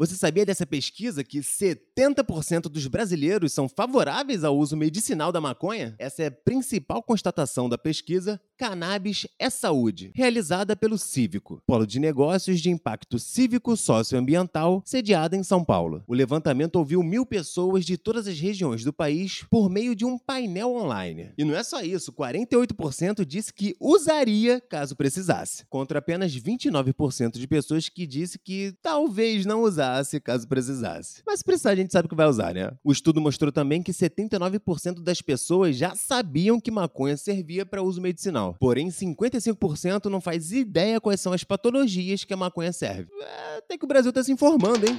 Você 0.00 0.14
sabia 0.14 0.46
dessa 0.46 0.64
pesquisa 0.64 1.22
que 1.22 1.40
70% 1.40 2.70
dos 2.70 2.86
brasileiros 2.86 3.52
são 3.52 3.68
favoráveis 3.68 4.44
ao 4.44 4.56
uso 4.56 4.74
medicinal 4.74 5.30
da 5.30 5.42
maconha? 5.42 5.94
Essa 5.98 6.22
é 6.22 6.26
a 6.28 6.30
principal 6.30 7.02
constatação 7.02 7.68
da 7.68 7.76
pesquisa 7.76 8.40
Cannabis 8.56 9.26
é 9.38 9.50
Saúde, 9.50 10.10
realizada 10.14 10.74
pelo 10.74 10.96
Cívico, 10.96 11.62
Polo 11.66 11.86
de 11.86 11.98
Negócios 11.98 12.60
de 12.60 12.70
Impacto 12.70 13.18
Cívico 13.18 13.76
Socioambiental, 13.76 14.82
sediada 14.86 15.36
em 15.36 15.42
São 15.42 15.62
Paulo. 15.62 16.02
O 16.06 16.14
levantamento 16.14 16.76
ouviu 16.76 17.02
mil 17.02 17.26
pessoas 17.26 17.84
de 17.84 17.98
todas 17.98 18.26
as 18.26 18.38
regiões 18.38 18.84
do 18.84 18.94
país 18.94 19.44
por 19.50 19.68
meio 19.68 19.94
de 19.94 20.06
um 20.06 20.18
painel 20.18 20.74
online. 20.74 21.32
E 21.36 21.44
não 21.44 21.54
é 21.54 21.62
só 21.62 21.82
isso, 21.82 22.10
48% 22.12 23.22
disse 23.24 23.52
que 23.52 23.76
usaria 23.78 24.62
caso 24.62 24.96
precisasse, 24.96 25.66
contra 25.68 25.98
apenas 25.98 26.34
29% 26.34 27.38
de 27.38 27.46
pessoas 27.46 27.88
que 27.88 28.06
disse 28.06 28.38
que 28.38 28.74
talvez 28.82 29.44
não 29.44 29.62
usasse 29.62 29.89
caso 30.20 30.46
precisasse. 30.46 31.22
Mas 31.26 31.40
se 31.40 31.44
precisar, 31.44 31.70
a 31.70 31.76
gente 31.76 31.92
sabe 31.92 32.08
que 32.08 32.14
vai 32.14 32.26
usar, 32.26 32.54
né? 32.54 32.70
O 32.84 32.92
estudo 32.92 33.20
mostrou 33.20 33.50
também 33.50 33.82
que 33.82 33.92
79% 33.92 35.02
das 35.02 35.20
pessoas 35.20 35.76
já 35.76 35.94
sabiam 35.94 36.60
que 36.60 36.70
maconha 36.70 37.16
servia 37.16 37.64
para 37.64 37.82
uso 37.82 38.00
medicinal. 38.00 38.56
Porém, 38.58 38.88
55% 38.88 40.06
não 40.06 40.20
faz 40.20 40.52
ideia 40.52 41.00
quais 41.00 41.20
são 41.20 41.32
as 41.32 41.44
patologias 41.44 42.24
que 42.24 42.34
a 42.34 42.36
maconha 42.36 42.72
serve. 42.72 43.08
É, 43.20 43.58
até 43.58 43.78
que 43.78 43.84
o 43.84 43.88
Brasil 43.88 44.12
tá 44.12 44.22
se 44.22 44.32
informando, 44.32 44.86
hein? 44.86 44.96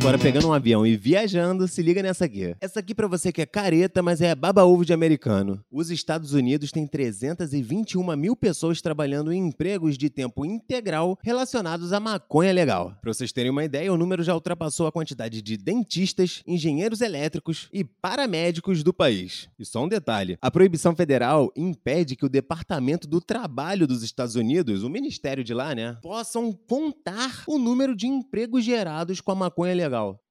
Agora, 0.00 0.16
pegando 0.16 0.48
um 0.48 0.52
avião 0.52 0.86
e 0.86 0.96
viajando, 0.96 1.66
se 1.66 1.82
liga 1.82 2.00
nessa 2.00 2.24
aqui. 2.24 2.54
Essa 2.60 2.78
aqui 2.78 2.94
para 2.94 3.08
você 3.08 3.32
que 3.32 3.42
é 3.42 3.46
careta, 3.46 4.00
mas 4.00 4.22
é 4.22 4.32
baba-ovo 4.32 4.84
de 4.84 4.92
americano. 4.92 5.60
Os 5.70 5.90
Estados 5.90 6.32
Unidos 6.32 6.70
têm 6.70 6.86
321 6.86 8.16
mil 8.16 8.36
pessoas 8.36 8.80
trabalhando 8.80 9.32
em 9.32 9.48
empregos 9.48 9.98
de 9.98 10.08
tempo 10.08 10.46
integral 10.46 11.18
relacionados 11.20 11.92
à 11.92 11.98
maconha 11.98 12.52
legal. 12.52 12.96
Para 13.02 13.12
vocês 13.12 13.32
terem 13.32 13.50
uma 13.50 13.64
ideia, 13.64 13.92
o 13.92 13.98
número 13.98 14.22
já 14.22 14.32
ultrapassou 14.32 14.86
a 14.86 14.92
quantidade 14.92 15.42
de 15.42 15.56
dentistas, 15.56 16.42
engenheiros 16.46 17.00
elétricos 17.00 17.68
e 17.72 17.82
paramédicos 17.82 18.84
do 18.84 18.94
país. 18.94 19.48
E 19.58 19.64
só 19.64 19.84
um 19.84 19.88
detalhe: 19.88 20.38
a 20.40 20.50
proibição 20.50 20.94
federal 20.94 21.52
impede 21.56 22.14
que 22.14 22.24
o 22.24 22.30
Departamento 22.30 23.08
do 23.08 23.20
Trabalho 23.20 23.86
dos 23.86 24.04
Estados 24.04 24.36
Unidos, 24.36 24.84
o 24.84 24.88
ministério 24.88 25.42
de 25.42 25.52
lá, 25.52 25.74
né, 25.74 25.98
possam 26.00 26.52
contar 26.52 27.42
o 27.48 27.58
número 27.58 27.96
de 27.96 28.06
empregos 28.06 28.64
gerados 28.64 29.20
com 29.20 29.32
a 29.32 29.34
maconha 29.34 29.74
legal 29.74 29.87
legal. 29.88 30.27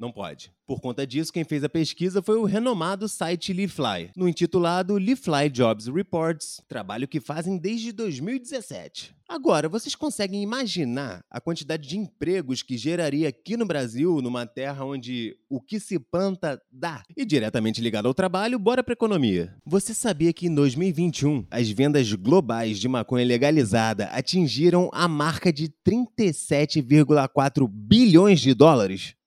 Não 0.00 0.10
pode. 0.10 0.50
Por 0.66 0.80
conta 0.80 1.06
disso, 1.06 1.30
quem 1.30 1.44
fez 1.44 1.62
a 1.62 1.68
pesquisa 1.68 2.22
foi 2.22 2.38
o 2.38 2.44
renomado 2.44 3.06
site 3.06 3.52
LeafLy, 3.52 4.10
no 4.16 4.26
intitulado 4.26 4.96
LeafLy 4.96 5.50
Jobs 5.50 5.88
Reports, 5.88 6.62
trabalho 6.66 7.06
que 7.06 7.20
fazem 7.20 7.58
desde 7.58 7.92
2017. 7.92 9.14
Agora, 9.28 9.68
vocês 9.68 9.94
conseguem 9.94 10.42
imaginar 10.42 11.22
a 11.30 11.38
quantidade 11.38 11.86
de 11.86 11.98
empregos 11.98 12.62
que 12.62 12.78
geraria 12.78 13.28
aqui 13.28 13.58
no 13.58 13.66
Brasil, 13.66 14.22
numa 14.22 14.46
terra 14.46 14.84
onde 14.84 15.36
o 15.50 15.60
que 15.60 15.78
se 15.78 15.98
planta 15.98 16.60
dá? 16.72 17.02
E 17.14 17.26
diretamente 17.26 17.82
ligado 17.82 18.06
ao 18.06 18.14
trabalho, 18.14 18.58
bora 18.58 18.82
pra 18.82 18.94
economia. 18.94 19.54
Você 19.66 19.92
sabia 19.92 20.32
que 20.32 20.46
em 20.46 20.54
2021 20.54 21.46
as 21.50 21.68
vendas 21.68 22.10
globais 22.14 22.78
de 22.78 22.88
maconha 22.88 23.26
legalizada 23.26 24.06
atingiram 24.06 24.88
a 24.94 25.06
marca 25.06 25.52
de 25.52 25.68
37,4 25.86 27.68
bilhões 27.68 28.40
de 28.40 28.54
dólares? 28.54 29.19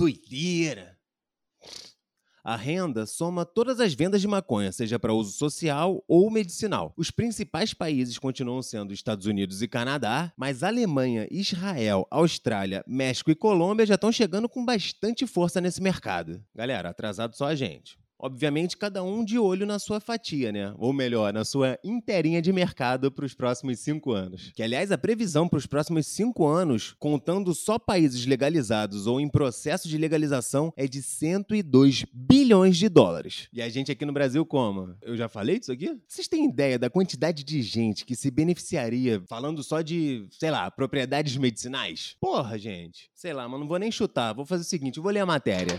Doideira! 0.00 0.96
A 2.42 2.56
renda 2.56 3.04
soma 3.04 3.44
todas 3.44 3.80
as 3.80 3.92
vendas 3.92 4.22
de 4.22 4.26
maconha, 4.26 4.72
seja 4.72 4.98
para 4.98 5.12
uso 5.12 5.32
social 5.32 6.02
ou 6.08 6.30
medicinal. 6.30 6.94
Os 6.96 7.10
principais 7.10 7.74
países 7.74 8.18
continuam 8.18 8.62
sendo 8.62 8.94
Estados 8.94 9.26
Unidos 9.26 9.60
e 9.60 9.68
Canadá, 9.68 10.32
mas 10.38 10.62
Alemanha, 10.62 11.28
Israel, 11.30 12.06
Austrália, 12.10 12.82
México 12.88 13.30
e 13.30 13.34
Colômbia 13.34 13.84
já 13.84 13.96
estão 13.96 14.10
chegando 14.10 14.48
com 14.48 14.64
bastante 14.64 15.26
força 15.26 15.60
nesse 15.60 15.82
mercado. 15.82 16.42
Galera, 16.54 16.88
atrasado 16.88 17.36
só 17.36 17.48
a 17.48 17.54
gente. 17.54 17.99
Obviamente, 18.22 18.76
cada 18.76 19.02
um 19.02 19.24
de 19.24 19.38
olho 19.38 19.64
na 19.64 19.78
sua 19.78 19.98
fatia, 19.98 20.52
né? 20.52 20.74
Ou 20.76 20.92
melhor, 20.92 21.32
na 21.32 21.42
sua 21.42 21.78
inteirinha 21.82 22.42
de 22.42 22.52
mercado 22.52 23.10
para 23.10 23.24
os 23.24 23.32
próximos 23.32 23.78
cinco 23.78 24.12
anos. 24.12 24.52
Que, 24.54 24.62
aliás, 24.62 24.92
a 24.92 24.98
previsão 24.98 25.48
para 25.48 25.58
os 25.58 25.66
próximos 25.66 26.06
cinco 26.06 26.46
anos, 26.46 26.94
contando 26.98 27.54
só 27.54 27.78
países 27.78 28.26
legalizados 28.26 29.06
ou 29.06 29.18
em 29.20 29.28
processo 29.28 29.88
de 29.88 29.96
legalização, 29.96 30.70
é 30.76 30.86
de 30.86 31.02
102 31.02 32.04
bilhões 32.12 32.76
de 32.76 32.90
dólares. 32.90 33.48
E 33.52 33.62
a 33.62 33.68
gente 33.70 33.90
aqui 33.90 34.04
no 34.04 34.12
Brasil, 34.12 34.44
como? 34.44 34.94
Eu 35.00 35.16
já 35.16 35.28
falei 35.28 35.58
disso 35.58 35.72
aqui? 35.72 35.98
Vocês 36.06 36.28
têm 36.28 36.44
ideia 36.44 36.78
da 36.78 36.90
quantidade 36.90 37.42
de 37.42 37.62
gente 37.62 38.04
que 38.04 38.14
se 38.14 38.30
beneficiaria 38.30 39.22
falando 39.26 39.62
só 39.62 39.80
de, 39.80 40.26
sei 40.30 40.50
lá, 40.50 40.70
propriedades 40.70 41.36
medicinais? 41.38 42.16
Porra, 42.20 42.58
gente. 42.58 43.10
Sei 43.14 43.32
lá, 43.32 43.48
mas 43.48 43.58
não 43.58 43.66
vou 43.66 43.78
nem 43.78 43.90
chutar. 43.90 44.34
Vou 44.34 44.44
fazer 44.44 44.62
o 44.62 44.66
seguinte: 44.66 44.98
eu 44.98 45.02
vou 45.02 45.10
ler 45.10 45.20
a 45.20 45.26
matéria. 45.26 45.78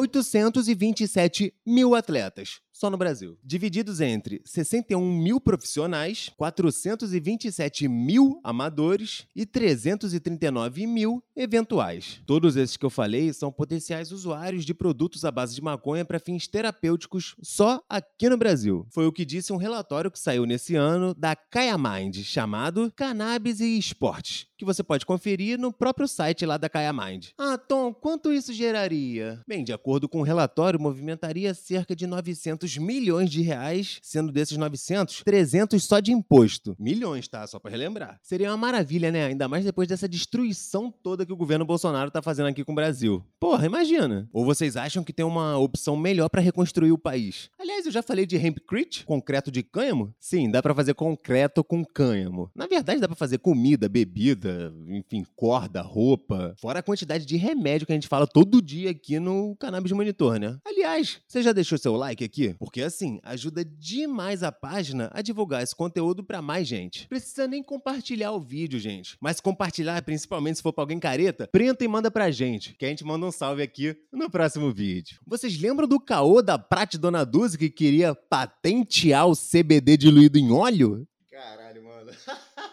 827 0.00 1.52
mil 1.66 1.94
atletas 1.94 2.60
só 2.80 2.88
no 2.88 2.96
Brasil. 2.96 3.36
Divididos 3.44 4.00
entre 4.00 4.40
61 4.42 5.04
mil 5.12 5.38
profissionais, 5.38 6.30
427 6.34 7.86
mil 7.86 8.40
amadores 8.42 9.26
e 9.36 9.44
339 9.44 10.86
mil 10.86 11.22
eventuais. 11.36 12.22
Todos 12.24 12.56
esses 12.56 12.78
que 12.78 12.86
eu 12.86 12.88
falei 12.88 13.34
são 13.34 13.52
potenciais 13.52 14.10
usuários 14.10 14.64
de 14.64 14.72
produtos 14.72 15.26
à 15.26 15.30
base 15.30 15.54
de 15.54 15.60
maconha 15.60 16.06
para 16.06 16.18
fins 16.18 16.48
terapêuticos 16.48 17.36
só 17.42 17.82
aqui 17.86 18.30
no 18.30 18.38
Brasil. 18.38 18.86
Foi 18.88 19.06
o 19.06 19.12
que 19.12 19.26
disse 19.26 19.52
um 19.52 19.58
relatório 19.58 20.10
que 20.10 20.18
saiu 20.18 20.46
nesse 20.46 20.74
ano 20.74 21.12
da 21.12 21.36
Kaya 21.36 21.76
Mind, 21.76 22.16
chamado 22.22 22.90
Cannabis 22.96 23.60
e 23.60 23.76
Esportes, 23.76 24.46
que 24.56 24.64
você 24.64 24.82
pode 24.82 25.04
conferir 25.04 25.58
no 25.58 25.70
próprio 25.70 26.08
site 26.08 26.46
lá 26.46 26.56
da 26.56 26.70
Kaya 26.70 26.94
Mind. 26.94 27.26
Ah, 27.36 27.58
Tom, 27.58 27.92
quanto 27.92 28.32
isso 28.32 28.54
geraria? 28.54 29.42
Bem, 29.46 29.62
de 29.62 29.72
acordo 29.74 30.08
com 30.08 30.20
o 30.20 30.24
relatório, 30.24 30.80
movimentaria 30.80 31.52
cerca 31.52 31.94
de 31.94 32.06
900 32.06 32.69
milhões 32.76 33.30
de 33.30 33.42
reais, 33.42 33.98
sendo 34.02 34.32
desses 34.32 34.56
900, 34.56 35.22
300 35.24 35.82
só 35.82 36.00
de 36.00 36.12
imposto. 36.12 36.76
Milhões, 36.78 37.28
tá? 37.28 37.46
Só 37.46 37.58
para 37.58 37.70
relembrar. 37.70 38.18
Seria 38.22 38.50
uma 38.50 38.56
maravilha, 38.56 39.10
né? 39.10 39.26
Ainda 39.26 39.48
mais 39.48 39.64
depois 39.64 39.88
dessa 39.88 40.08
destruição 40.08 40.92
toda 41.02 41.24
que 41.24 41.32
o 41.32 41.36
governo 41.36 41.64
Bolsonaro 41.64 42.10
tá 42.10 42.22
fazendo 42.22 42.46
aqui 42.46 42.64
com 42.64 42.72
o 42.72 42.74
Brasil. 42.74 43.24
Porra, 43.38 43.66
imagina. 43.66 44.28
Ou 44.32 44.44
vocês 44.44 44.76
acham 44.76 45.02
que 45.02 45.12
tem 45.12 45.24
uma 45.24 45.58
opção 45.58 45.96
melhor 45.96 46.28
para 46.28 46.40
reconstruir 46.40 46.92
o 46.92 46.98
país? 46.98 47.50
Aliás, 47.58 47.86
eu 47.86 47.92
já 47.92 48.02
falei 48.02 48.26
de 48.26 48.36
hempcrete, 48.36 49.04
concreto 49.04 49.50
de 49.50 49.62
cânhamo? 49.62 50.14
Sim, 50.18 50.50
dá 50.50 50.62
para 50.62 50.74
fazer 50.74 50.94
concreto 50.94 51.64
com 51.64 51.84
cânhamo. 51.84 52.50
Na 52.54 52.66
verdade, 52.66 53.00
dá 53.00 53.08
para 53.08 53.16
fazer 53.16 53.38
comida, 53.38 53.88
bebida, 53.88 54.72
enfim, 54.88 55.24
corda, 55.36 55.82
roupa, 55.82 56.54
fora 56.58 56.80
a 56.80 56.82
quantidade 56.82 57.24
de 57.24 57.36
remédio 57.36 57.86
que 57.86 57.92
a 57.92 57.96
gente 57.96 58.08
fala 58.08 58.26
todo 58.26 58.60
dia 58.60 58.90
aqui 58.90 59.18
no 59.18 59.56
Cannabis 59.56 59.92
Monitor, 59.92 60.38
né? 60.38 60.58
Aliás, 60.64 61.20
você 61.26 61.42
já 61.42 61.52
deixou 61.52 61.78
seu 61.78 61.96
like 61.96 62.24
aqui? 62.24 62.54
Porque 62.60 62.82
assim, 62.82 63.18
ajuda 63.22 63.64
demais 63.64 64.42
a 64.42 64.52
página 64.52 65.10
a 65.14 65.22
divulgar 65.22 65.62
esse 65.62 65.74
conteúdo 65.74 66.22
para 66.22 66.42
mais 66.42 66.68
gente. 66.68 67.08
Precisa 67.08 67.48
nem 67.48 67.62
compartilhar 67.62 68.32
o 68.32 68.38
vídeo, 68.38 68.78
gente. 68.78 69.16
Mas 69.18 69.40
compartilhar, 69.40 70.02
principalmente 70.02 70.56
se 70.56 70.62
for 70.62 70.70
pra 70.70 70.82
alguém 70.82 71.00
careta, 71.00 71.48
printa 71.50 71.82
e 71.82 71.88
manda 71.88 72.10
pra 72.10 72.30
gente, 72.30 72.74
que 72.74 72.84
a 72.84 72.88
gente 72.88 73.02
manda 73.02 73.24
um 73.24 73.32
salve 73.32 73.62
aqui 73.62 73.96
no 74.12 74.28
próximo 74.28 74.70
vídeo. 74.70 75.18
Vocês 75.26 75.58
lembram 75.58 75.88
do 75.88 75.98
caô 75.98 76.42
da 76.42 76.58
Prate 76.58 76.98
Dona 76.98 77.24
Duzi 77.24 77.56
que 77.56 77.70
queria 77.70 78.14
patentear 78.14 79.26
o 79.26 79.34
CBD 79.34 79.96
diluído 79.96 80.38
em 80.38 80.52
óleo? 80.52 81.08
Caralho, 81.30 81.82
mano. 81.82 82.12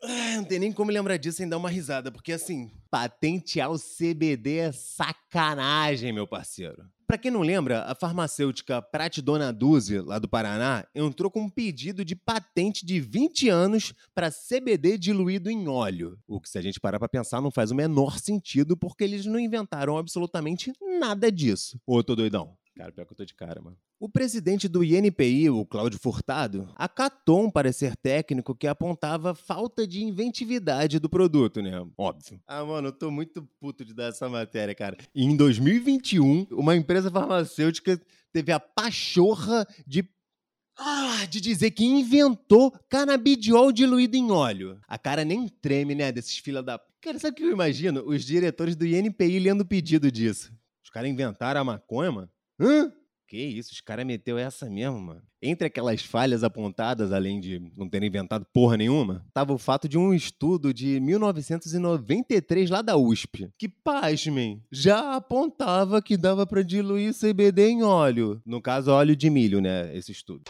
Ah, 0.00 0.36
não 0.36 0.44
tem 0.44 0.60
nem 0.60 0.72
como 0.72 0.92
lembrar 0.92 1.16
disso 1.16 1.38
sem 1.38 1.48
dar 1.48 1.56
uma 1.56 1.68
risada, 1.68 2.12
porque 2.12 2.32
assim, 2.32 2.70
patentear 2.88 3.68
o 3.68 3.76
CBD 3.76 4.58
é 4.58 4.72
sacanagem, 4.72 6.12
meu 6.12 6.24
parceiro. 6.24 6.84
Pra 7.08 7.16
quem 7.16 7.30
não 7.30 7.40
lembra, 7.40 7.84
a 7.84 7.94
farmacêutica 7.94 8.82
Prate 8.82 9.22
Dona 9.22 9.50
Duzi, 9.50 9.98
lá 9.98 10.18
do 10.18 10.28
Paraná, 10.28 10.86
entrou 10.94 11.30
com 11.30 11.40
um 11.40 11.48
pedido 11.48 12.04
de 12.04 12.14
patente 12.14 12.84
de 12.84 13.00
20 13.00 13.48
anos 13.48 13.94
para 14.14 14.30
CBD 14.30 14.98
diluído 14.98 15.48
em 15.48 15.68
óleo. 15.68 16.18
O 16.28 16.38
que, 16.38 16.50
se 16.50 16.58
a 16.58 16.60
gente 16.60 16.78
parar 16.78 16.98
pra 16.98 17.08
pensar, 17.08 17.40
não 17.40 17.50
faz 17.50 17.70
o 17.70 17.74
menor 17.74 18.18
sentido, 18.18 18.76
porque 18.76 19.04
eles 19.04 19.24
não 19.24 19.40
inventaram 19.40 19.96
absolutamente 19.96 20.70
nada 21.00 21.32
disso. 21.32 21.80
Ô, 21.86 22.02
tô 22.02 22.14
doidão. 22.14 22.57
Cara, 22.78 22.92
pior 22.92 23.04
que 23.06 23.12
eu 23.12 23.16
tô 23.16 23.24
de 23.24 23.34
cara, 23.34 23.60
mano. 23.60 23.76
O 23.98 24.08
presidente 24.08 24.68
do 24.68 24.84
INPI, 24.84 25.50
o 25.50 25.66
Cláudio 25.66 25.98
Furtado, 25.98 26.72
acatou 26.76 27.44
um 27.44 27.50
parecer 27.50 27.96
técnico 27.96 28.54
que 28.54 28.68
apontava 28.68 29.34
falta 29.34 29.84
de 29.84 30.00
inventividade 30.04 31.00
do 31.00 31.08
produto, 31.08 31.60
né? 31.60 31.84
Óbvio. 31.98 32.40
Ah, 32.46 32.64
mano, 32.64 32.86
eu 32.86 32.92
tô 32.92 33.10
muito 33.10 33.42
puto 33.58 33.84
de 33.84 33.92
dar 33.92 34.10
essa 34.10 34.28
matéria, 34.28 34.76
cara. 34.76 34.96
E 35.12 35.24
em 35.24 35.36
2021, 35.36 36.46
uma 36.52 36.76
empresa 36.76 37.10
farmacêutica 37.10 38.00
teve 38.32 38.52
a 38.52 38.60
pachorra 38.60 39.66
de 39.84 40.08
ah, 40.78 41.26
de 41.28 41.40
dizer 41.40 41.72
que 41.72 41.84
inventou 41.84 42.70
canabidiol 42.88 43.72
diluído 43.72 44.16
em 44.16 44.30
óleo. 44.30 44.78
A 44.86 44.96
cara 44.96 45.24
nem 45.24 45.48
treme, 45.48 45.96
né, 45.96 46.12
desses 46.12 46.38
fila 46.38 46.62
da... 46.62 46.80
Cara, 47.00 47.18
sabe 47.18 47.32
o 47.32 47.36
que 47.38 47.42
eu 47.42 47.50
imagino? 47.50 48.04
Os 48.06 48.24
diretores 48.24 48.76
do 48.76 48.86
INPI 48.86 49.40
lendo 49.40 49.62
o 49.62 49.66
pedido 49.66 50.12
disso. 50.12 50.52
Os 50.84 50.90
caras 50.90 51.10
inventaram 51.10 51.60
a 51.60 51.64
maconha, 51.64 52.12
mano? 52.12 52.30
Hã? 52.60 52.92
Que 53.28 53.36
isso, 53.36 53.72
os 53.72 53.80
caras 53.82 54.06
meteu 54.06 54.38
essa 54.38 54.70
mesmo, 54.70 54.98
mano. 54.98 55.22
Entre 55.40 55.66
aquelas 55.66 56.02
falhas 56.02 56.42
apontadas, 56.42 57.12
além 57.12 57.38
de 57.38 57.60
não 57.76 57.86
terem 57.86 58.08
inventado 58.08 58.46
porra 58.54 58.78
nenhuma, 58.78 59.22
tava 59.34 59.52
o 59.52 59.58
fato 59.58 59.86
de 59.86 59.98
um 59.98 60.14
estudo 60.14 60.72
de 60.72 60.98
1993 60.98 62.70
lá 62.70 62.80
da 62.80 62.96
USP, 62.96 63.50
que, 63.58 63.68
pasmem, 63.68 64.62
já 64.72 65.14
apontava 65.14 66.00
que 66.00 66.16
dava 66.16 66.46
para 66.46 66.62
diluir 66.62 67.12
CBD 67.12 67.68
em 67.68 67.82
óleo. 67.82 68.40
No 68.46 68.62
caso, 68.62 68.90
óleo 68.90 69.14
de 69.14 69.28
milho, 69.28 69.60
né, 69.60 69.94
esse 69.94 70.10
estudo. 70.10 70.42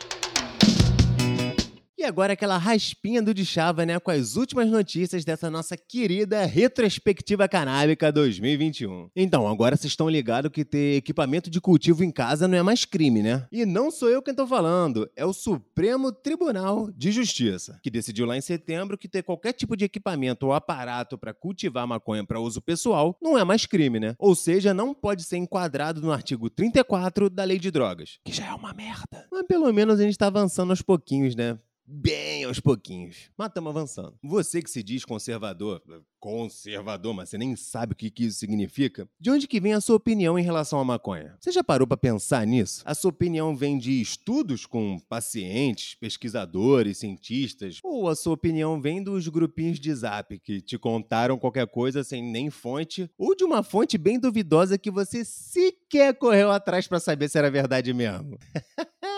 E 1.99 2.05
agora 2.05 2.35
aquela 2.35 2.57
raspinha 2.57 3.21
do 3.21 3.35
de 3.35 3.45
chava, 3.45 3.85
né, 3.85 3.99
com 3.99 4.13
as 4.13 4.37
últimas 4.37 4.71
notícias 4.71 5.25
dessa 5.25 5.51
nossa 5.51 5.77
querida 5.77 6.47
retrospectiva 6.47 7.49
canábica 7.49 8.13
2021. 8.13 9.11
Então, 9.17 9.49
agora 9.49 9.77
vocês 9.77 9.91
estão 9.91 10.09
ligados 10.09 10.53
que 10.53 10.65
ter 10.65 10.99
equipamento 10.99 11.51
de 11.51 11.61
cultivo 11.61 12.05
em 12.05 12.13
casa 12.13 12.47
não 12.47 12.57
é 12.57 12.63
mais 12.63 12.85
crime, 12.85 13.21
né? 13.21 13.49
E 13.51 13.67
não 13.67 13.91
sou 13.91 14.09
eu 14.09 14.23
quem 14.23 14.33
tô 14.33 14.47
falando, 14.47 15.11
é 15.17 15.27
o 15.27 15.33
Supremo 15.33 16.13
Tribunal 16.13 16.89
de 16.93 17.11
Justiça, 17.11 17.81
que 17.83 17.91
decidiu 17.91 18.27
lá 18.27 18.37
em 18.37 18.41
setembro 18.41 18.97
que 18.97 19.09
ter 19.09 19.25
qualquer 19.25 19.53
tipo 19.53 19.77
de 19.77 19.85
equipamento 19.85 20.47
ou 20.47 20.53
aparato 20.53 21.19
para 21.19 21.35
cultivar 21.35 21.85
maconha 21.85 22.25
para 22.25 22.39
uso 22.39 22.63
pessoal 22.63 23.17
não 23.21 23.37
é 23.37 23.43
mais 23.43 23.67
crime, 23.67 23.99
né? 23.99 24.15
Ou 24.21 24.37
seja, 24.37 24.73
não 24.73 24.95
pode 24.95 25.25
ser 25.25 25.39
enquadrado 25.39 26.01
no 26.01 26.13
artigo 26.13 26.49
34 26.49 27.29
da 27.29 27.43
Lei 27.43 27.59
de 27.59 27.73
Drogas, 27.73 28.21
que 28.25 28.33
já 28.33 28.47
é 28.47 28.55
uma 28.55 28.73
merda. 28.73 29.27
Mas 29.33 29.43
pelo 29.49 29.73
menos 29.73 29.99
a 29.99 30.05
gente 30.05 30.17
tá 30.17 30.29
avançando 30.29 30.71
aos 30.71 30.81
pouquinhos, 30.81 31.35
né? 31.35 31.59
Bem 31.89 32.45
aos 32.45 32.61
pouquinhos. 32.61 33.31
Mas 33.37 33.49
estamos 33.49 33.71
avançando. 33.71 34.15
Você 34.23 34.61
que 34.61 34.71
se 34.71 34.83
diz 34.83 35.05
conservador, 35.05 35.83
conservador, 36.21 37.15
mas 37.15 37.31
você 37.31 37.39
nem 37.39 37.57
sabe 37.57 37.93
o 37.93 37.97
que, 37.97 38.11
que 38.11 38.25
isso 38.25 38.39
significa, 38.39 39.09
de 39.19 39.31
onde 39.31 39.49
que 39.49 39.61
vem 39.61 39.73
a 39.73 39.81
sua 39.81 39.97
opinião 39.97 40.39
em 40.39 40.43
relação 40.43 40.79
à 40.79 40.85
maconha? 40.85 41.37
Você 41.41 41.51
já 41.51 41.65
parou 41.65 41.87
para 41.87 41.97
pensar 41.97 42.47
nisso? 42.47 42.83
A 42.85 42.95
sua 42.95 43.11
opinião 43.11 43.57
vem 43.57 43.79
de 43.79 44.01
estudos 44.01 44.67
com 44.67 44.99
pacientes, 45.09 45.95
pesquisadores, 45.95 46.99
cientistas? 46.99 47.79
Ou 47.83 48.09
a 48.09 48.15
sua 48.15 48.35
opinião 48.35 48.81
vem 48.81 49.03
dos 49.03 49.27
grupinhos 49.29 49.81
de 49.81 49.95
zap 49.95 50.39
que 50.41 50.61
te 50.61 50.77
contaram 50.77 51.39
qualquer 51.39 51.67
coisa 51.67 52.05
sem 52.05 52.23
nem 52.23 52.51
fonte? 52.51 53.11
Ou 53.17 53.35
de 53.35 53.45
uma 53.45 53.63
fonte 53.63 53.97
bem 53.97 54.19
duvidosa 54.19 54.77
que 54.77 54.91
você 54.91 55.25
sequer 55.25 56.15
correu 56.15 56.51
atrás 56.51 56.87
para 56.87 57.01
saber 57.01 57.29
se 57.29 57.39
era 57.39 57.51
verdade 57.51 57.95
mesmo? 57.95 58.39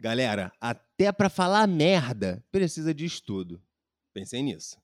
Galera, 0.00 0.52
até 0.60 1.10
para 1.10 1.28
falar 1.28 1.66
merda 1.66 2.44
precisa 2.52 2.94
de 2.94 3.04
estudo. 3.04 3.60
Pensei 4.14 4.42
nisso. 4.42 4.78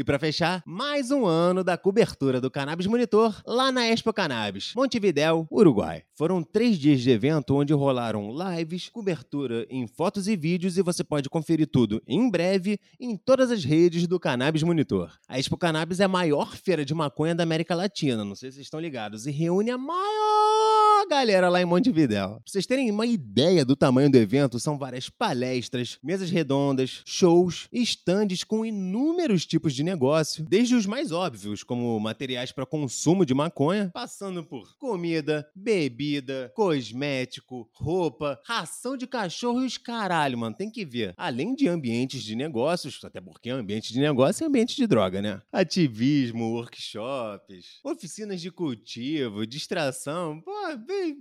E 0.00 0.02
para 0.02 0.18
fechar, 0.18 0.62
mais 0.64 1.10
um 1.10 1.26
ano 1.26 1.62
da 1.62 1.76
cobertura 1.76 2.40
do 2.40 2.50
Cannabis 2.50 2.86
Monitor 2.86 3.38
lá 3.46 3.70
na 3.70 3.86
Expo 3.86 4.14
Cannabis, 4.14 4.72
Montevidéu, 4.74 5.46
Uruguai. 5.52 6.04
Foram 6.16 6.42
três 6.42 6.78
dias 6.78 7.02
de 7.02 7.10
evento 7.10 7.54
onde 7.54 7.74
rolaram 7.74 8.30
lives, 8.34 8.88
cobertura 8.88 9.66
em 9.68 9.86
fotos 9.86 10.26
e 10.26 10.34
vídeos 10.36 10.78
e 10.78 10.82
você 10.82 11.04
pode 11.04 11.28
conferir 11.28 11.66
tudo 11.66 12.02
em 12.08 12.30
breve 12.30 12.80
em 12.98 13.14
todas 13.14 13.50
as 13.50 13.62
redes 13.62 14.06
do 14.06 14.18
Cannabis 14.18 14.62
Monitor. 14.62 15.12
A 15.28 15.38
Expo 15.38 15.58
Cannabis 15.58 16.00
é 16.00 16.04
a 16.04 16.08
maior 16.08 16.56
feira 16.56 16.82
de 16.82 16.94
maconha 16.94 17.34
da 17.34 17.42
América 17.42 17.74
Latina, 17.74 18.24
não 18.24 18.34
sei 18.34 18.50
se 18.50 18.54
vocês 18.54 18.66
estão 18.68 18.80
ligados, 18.80 19.26
e 19.26 19.30
reúne 19.30 19.70
a 19.70 19.76
maior 19.76 20.80
galera 21.10 21.48
lá 21.48 21.60
em 21.60 21.64
Montevidéu. 21.64 22.28
Pra 22.28 22.42
vocês 22.46 22.66
terem 22.66 22.88
uma 22.88 23.04
ideia 23.04 23.64
do 23.64 23.74
tamanho 23.74 24.08
do 24.08 24.16
evento, 24.16 24.60
são 24.60 24.78
várias 24.78 25.08
palestras, 25.08 25.98
mesas 26.00 26.30
redondas, 26.30 27.02
shows 27.04 27.66
estandes 27.72 28.44
com 28.44 28.64
inúmeros 28.64 29.44
tipos 29.44 29.74
de 29.74 29.82
negócio, 29.90 30.44
desde 30.44 30.74
os 30.74 30.86
mais 30.86 31.10
óbvios, 31.10 31.62
como 31.62 31.98
materiais 31.98 32.52
para 32.52 32.64
consumo 32.64 33.26
de 33.26 33.34
maconha, 33.34 33.90
passando 33.92 34.44
por 34.44 34.76
comida, 34.78 35.48
bebida, 35.54 36.52
cosmético, 36.54 37.68
roupa, 37.72 38.40
ração 38.44 38.96
de 38.96 39.06
cachorro 39.06 39.62
e 39.62 39.66
os 39.66 39.76
caralho, 39.76 40.38
mano, 40.38 40.56
tem 40.56 40.70
que 40.70 40.84
ver. 40.84 41.14
Além 41.16 41.54
de 41.54 41.68
ambientes 41.68 42.22
de 42.22 42.36
negócios, 42.36 43.02
até 43.04 43.20
porque 43.20 43.50
ambiente 43.50 43.92
de 43.92 44.00
negócio 44.00 44.44
é 44.44 44.46
ambiente 44.46 44.76
de 44.76 44.86
droga, 44.86 45.20
né? 45.20 45.42
Ativismo, 45.52 46.52
workshops, 46.52 47.80
oficinas 47.82 48.40
de 48.40 48.50
cultivo, 48.50 49.46
distração, 49.46 50.40
pô, 50.40 50.76
bem 50.86 51.20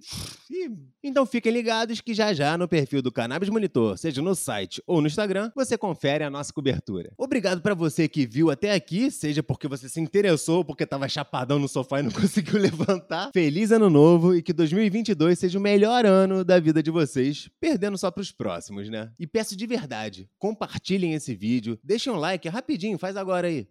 então 1.03 1.25
fiquem 1.25 1.51
ligados 1.51 2.01
que 2.01 2.13
já 2.13 2.34
já 2.34 2.58
no 2.58 2.67
perfil 2.67 3.01
do 3.01 3.12
Cannabis 3.12 3.49
Monitor, 3.49 3.97
seja 3.97 4.21
no 4.21 4.36
site 4.36 4.82
ou 4.86 5.01
no 5.01 5.08
Instagram, 5.08 5.51
você 5.55 5.77
confere 5.77 6.23
a 6.23 6.29
nossa 6.29 6.51
cobertura. 6.51 7.12
Obrigado 7.17 7.62
para 7.62 7.73
você 7.73 8.08
que 8.08 8.25
viu 8.25 8.49
até 8.49 8.59
aqui, 8.67 9.12
seja 9.12 9.41
porque 9.43 9.67
você 9.67 9.88
se 9.88 10.00
interessou, 10.00 10.65
porque 10.65 10.86
tava 10.86 11.08
chapadão 11.08 11.60
no 11.60 11.67
sofá 11.67 12.00
e 12.00 12.04
não 12.04 12.12
conseguiu 12.12 12.60
levantar. 12.60 13.32
Feliz 13.34 13.72
ano 13.72 13.89
novo 13.89 14.36
e 14.36 14.41
que 14.41 14.52
2022 14.52 15.38
seja 15.38 15.58
o 15.58 15.62
melhor 15.62 16.06
ano 16.06 16.43
da 16.43 16.60
vida 16.60 16.82
de 16.82 16.91
vocês, 16.91 17.50
perdendo 17.60 17.98
só 17.98 18.12
pros 18.12 18.32
próximos, 18.32 18.89
né? 18.89 19.12
E 19.19 19.28
peço 19.28 19.56
de 19.56 19.65
verdade, 19.65 20.30
compartilhem 20.38 21.13
esse 21.13 21.36
vídeo, 21.36 21.80
deixem 21.84 22.12
um 22.12 22.17
like 22.17 22.50
rapidinho, 22.50 22.98
faz 22.98 23.15
agora 23.15 23.48
aí. 23.48 23.67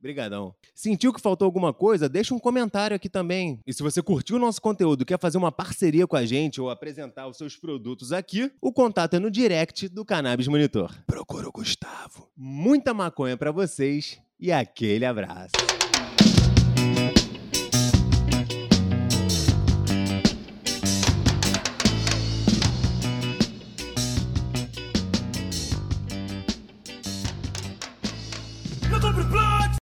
Obrigadão. 0.00 0.54
Sentiu 0.74 1.12
que 1.12 1.20
faltou 1.20 1.44
alguma 1.44 1.74
coisa? 1.74 2.08
Deixa 2.08 2.34
um 2.34 2.38
comentário 2.38 2.96
aqui 2.96 3.08
também. 3.08 3.60
E 3.66 3.72
se 3.72 3.82
você 3.82 4.02
curtiu 4.02 4.36
o 4.36 4.38
nosso 4.38 4.60
conteúdo, 4.60 5.04
quer 5.04 5.20
fazer 5.20 5.36
uma 5.36 5.52
parceria 5.52 6.06
com 6.06 6.16
a 6.16 6.24
gente 6.24 6.58
ou 6.58 6.70
apresentar 6.70 7.28
os 7.28 7.36
seus 7.36 7.54
produtos 7.54 8.10
aqui, 8.10 8.50
o 8.62 8.72
contato 8.72 9.14
é 9.14 9.18
no 9.18 9.30
direct 9.30 9.88
do 9.88 10.02
Cannabis 10.02 10.48
Monitor. 10.48 10.96
Procura 11.06 11.48
o 11.48 11.52
Gustavo. 11.52 12.30
Muita 12.34 12.94
maconha 12.94 13.36
para 13.36 13.52
vocês 13.52 14.18
e 14.40 14.50
aquele 14.50 15.04
abraço. 15.04 15.52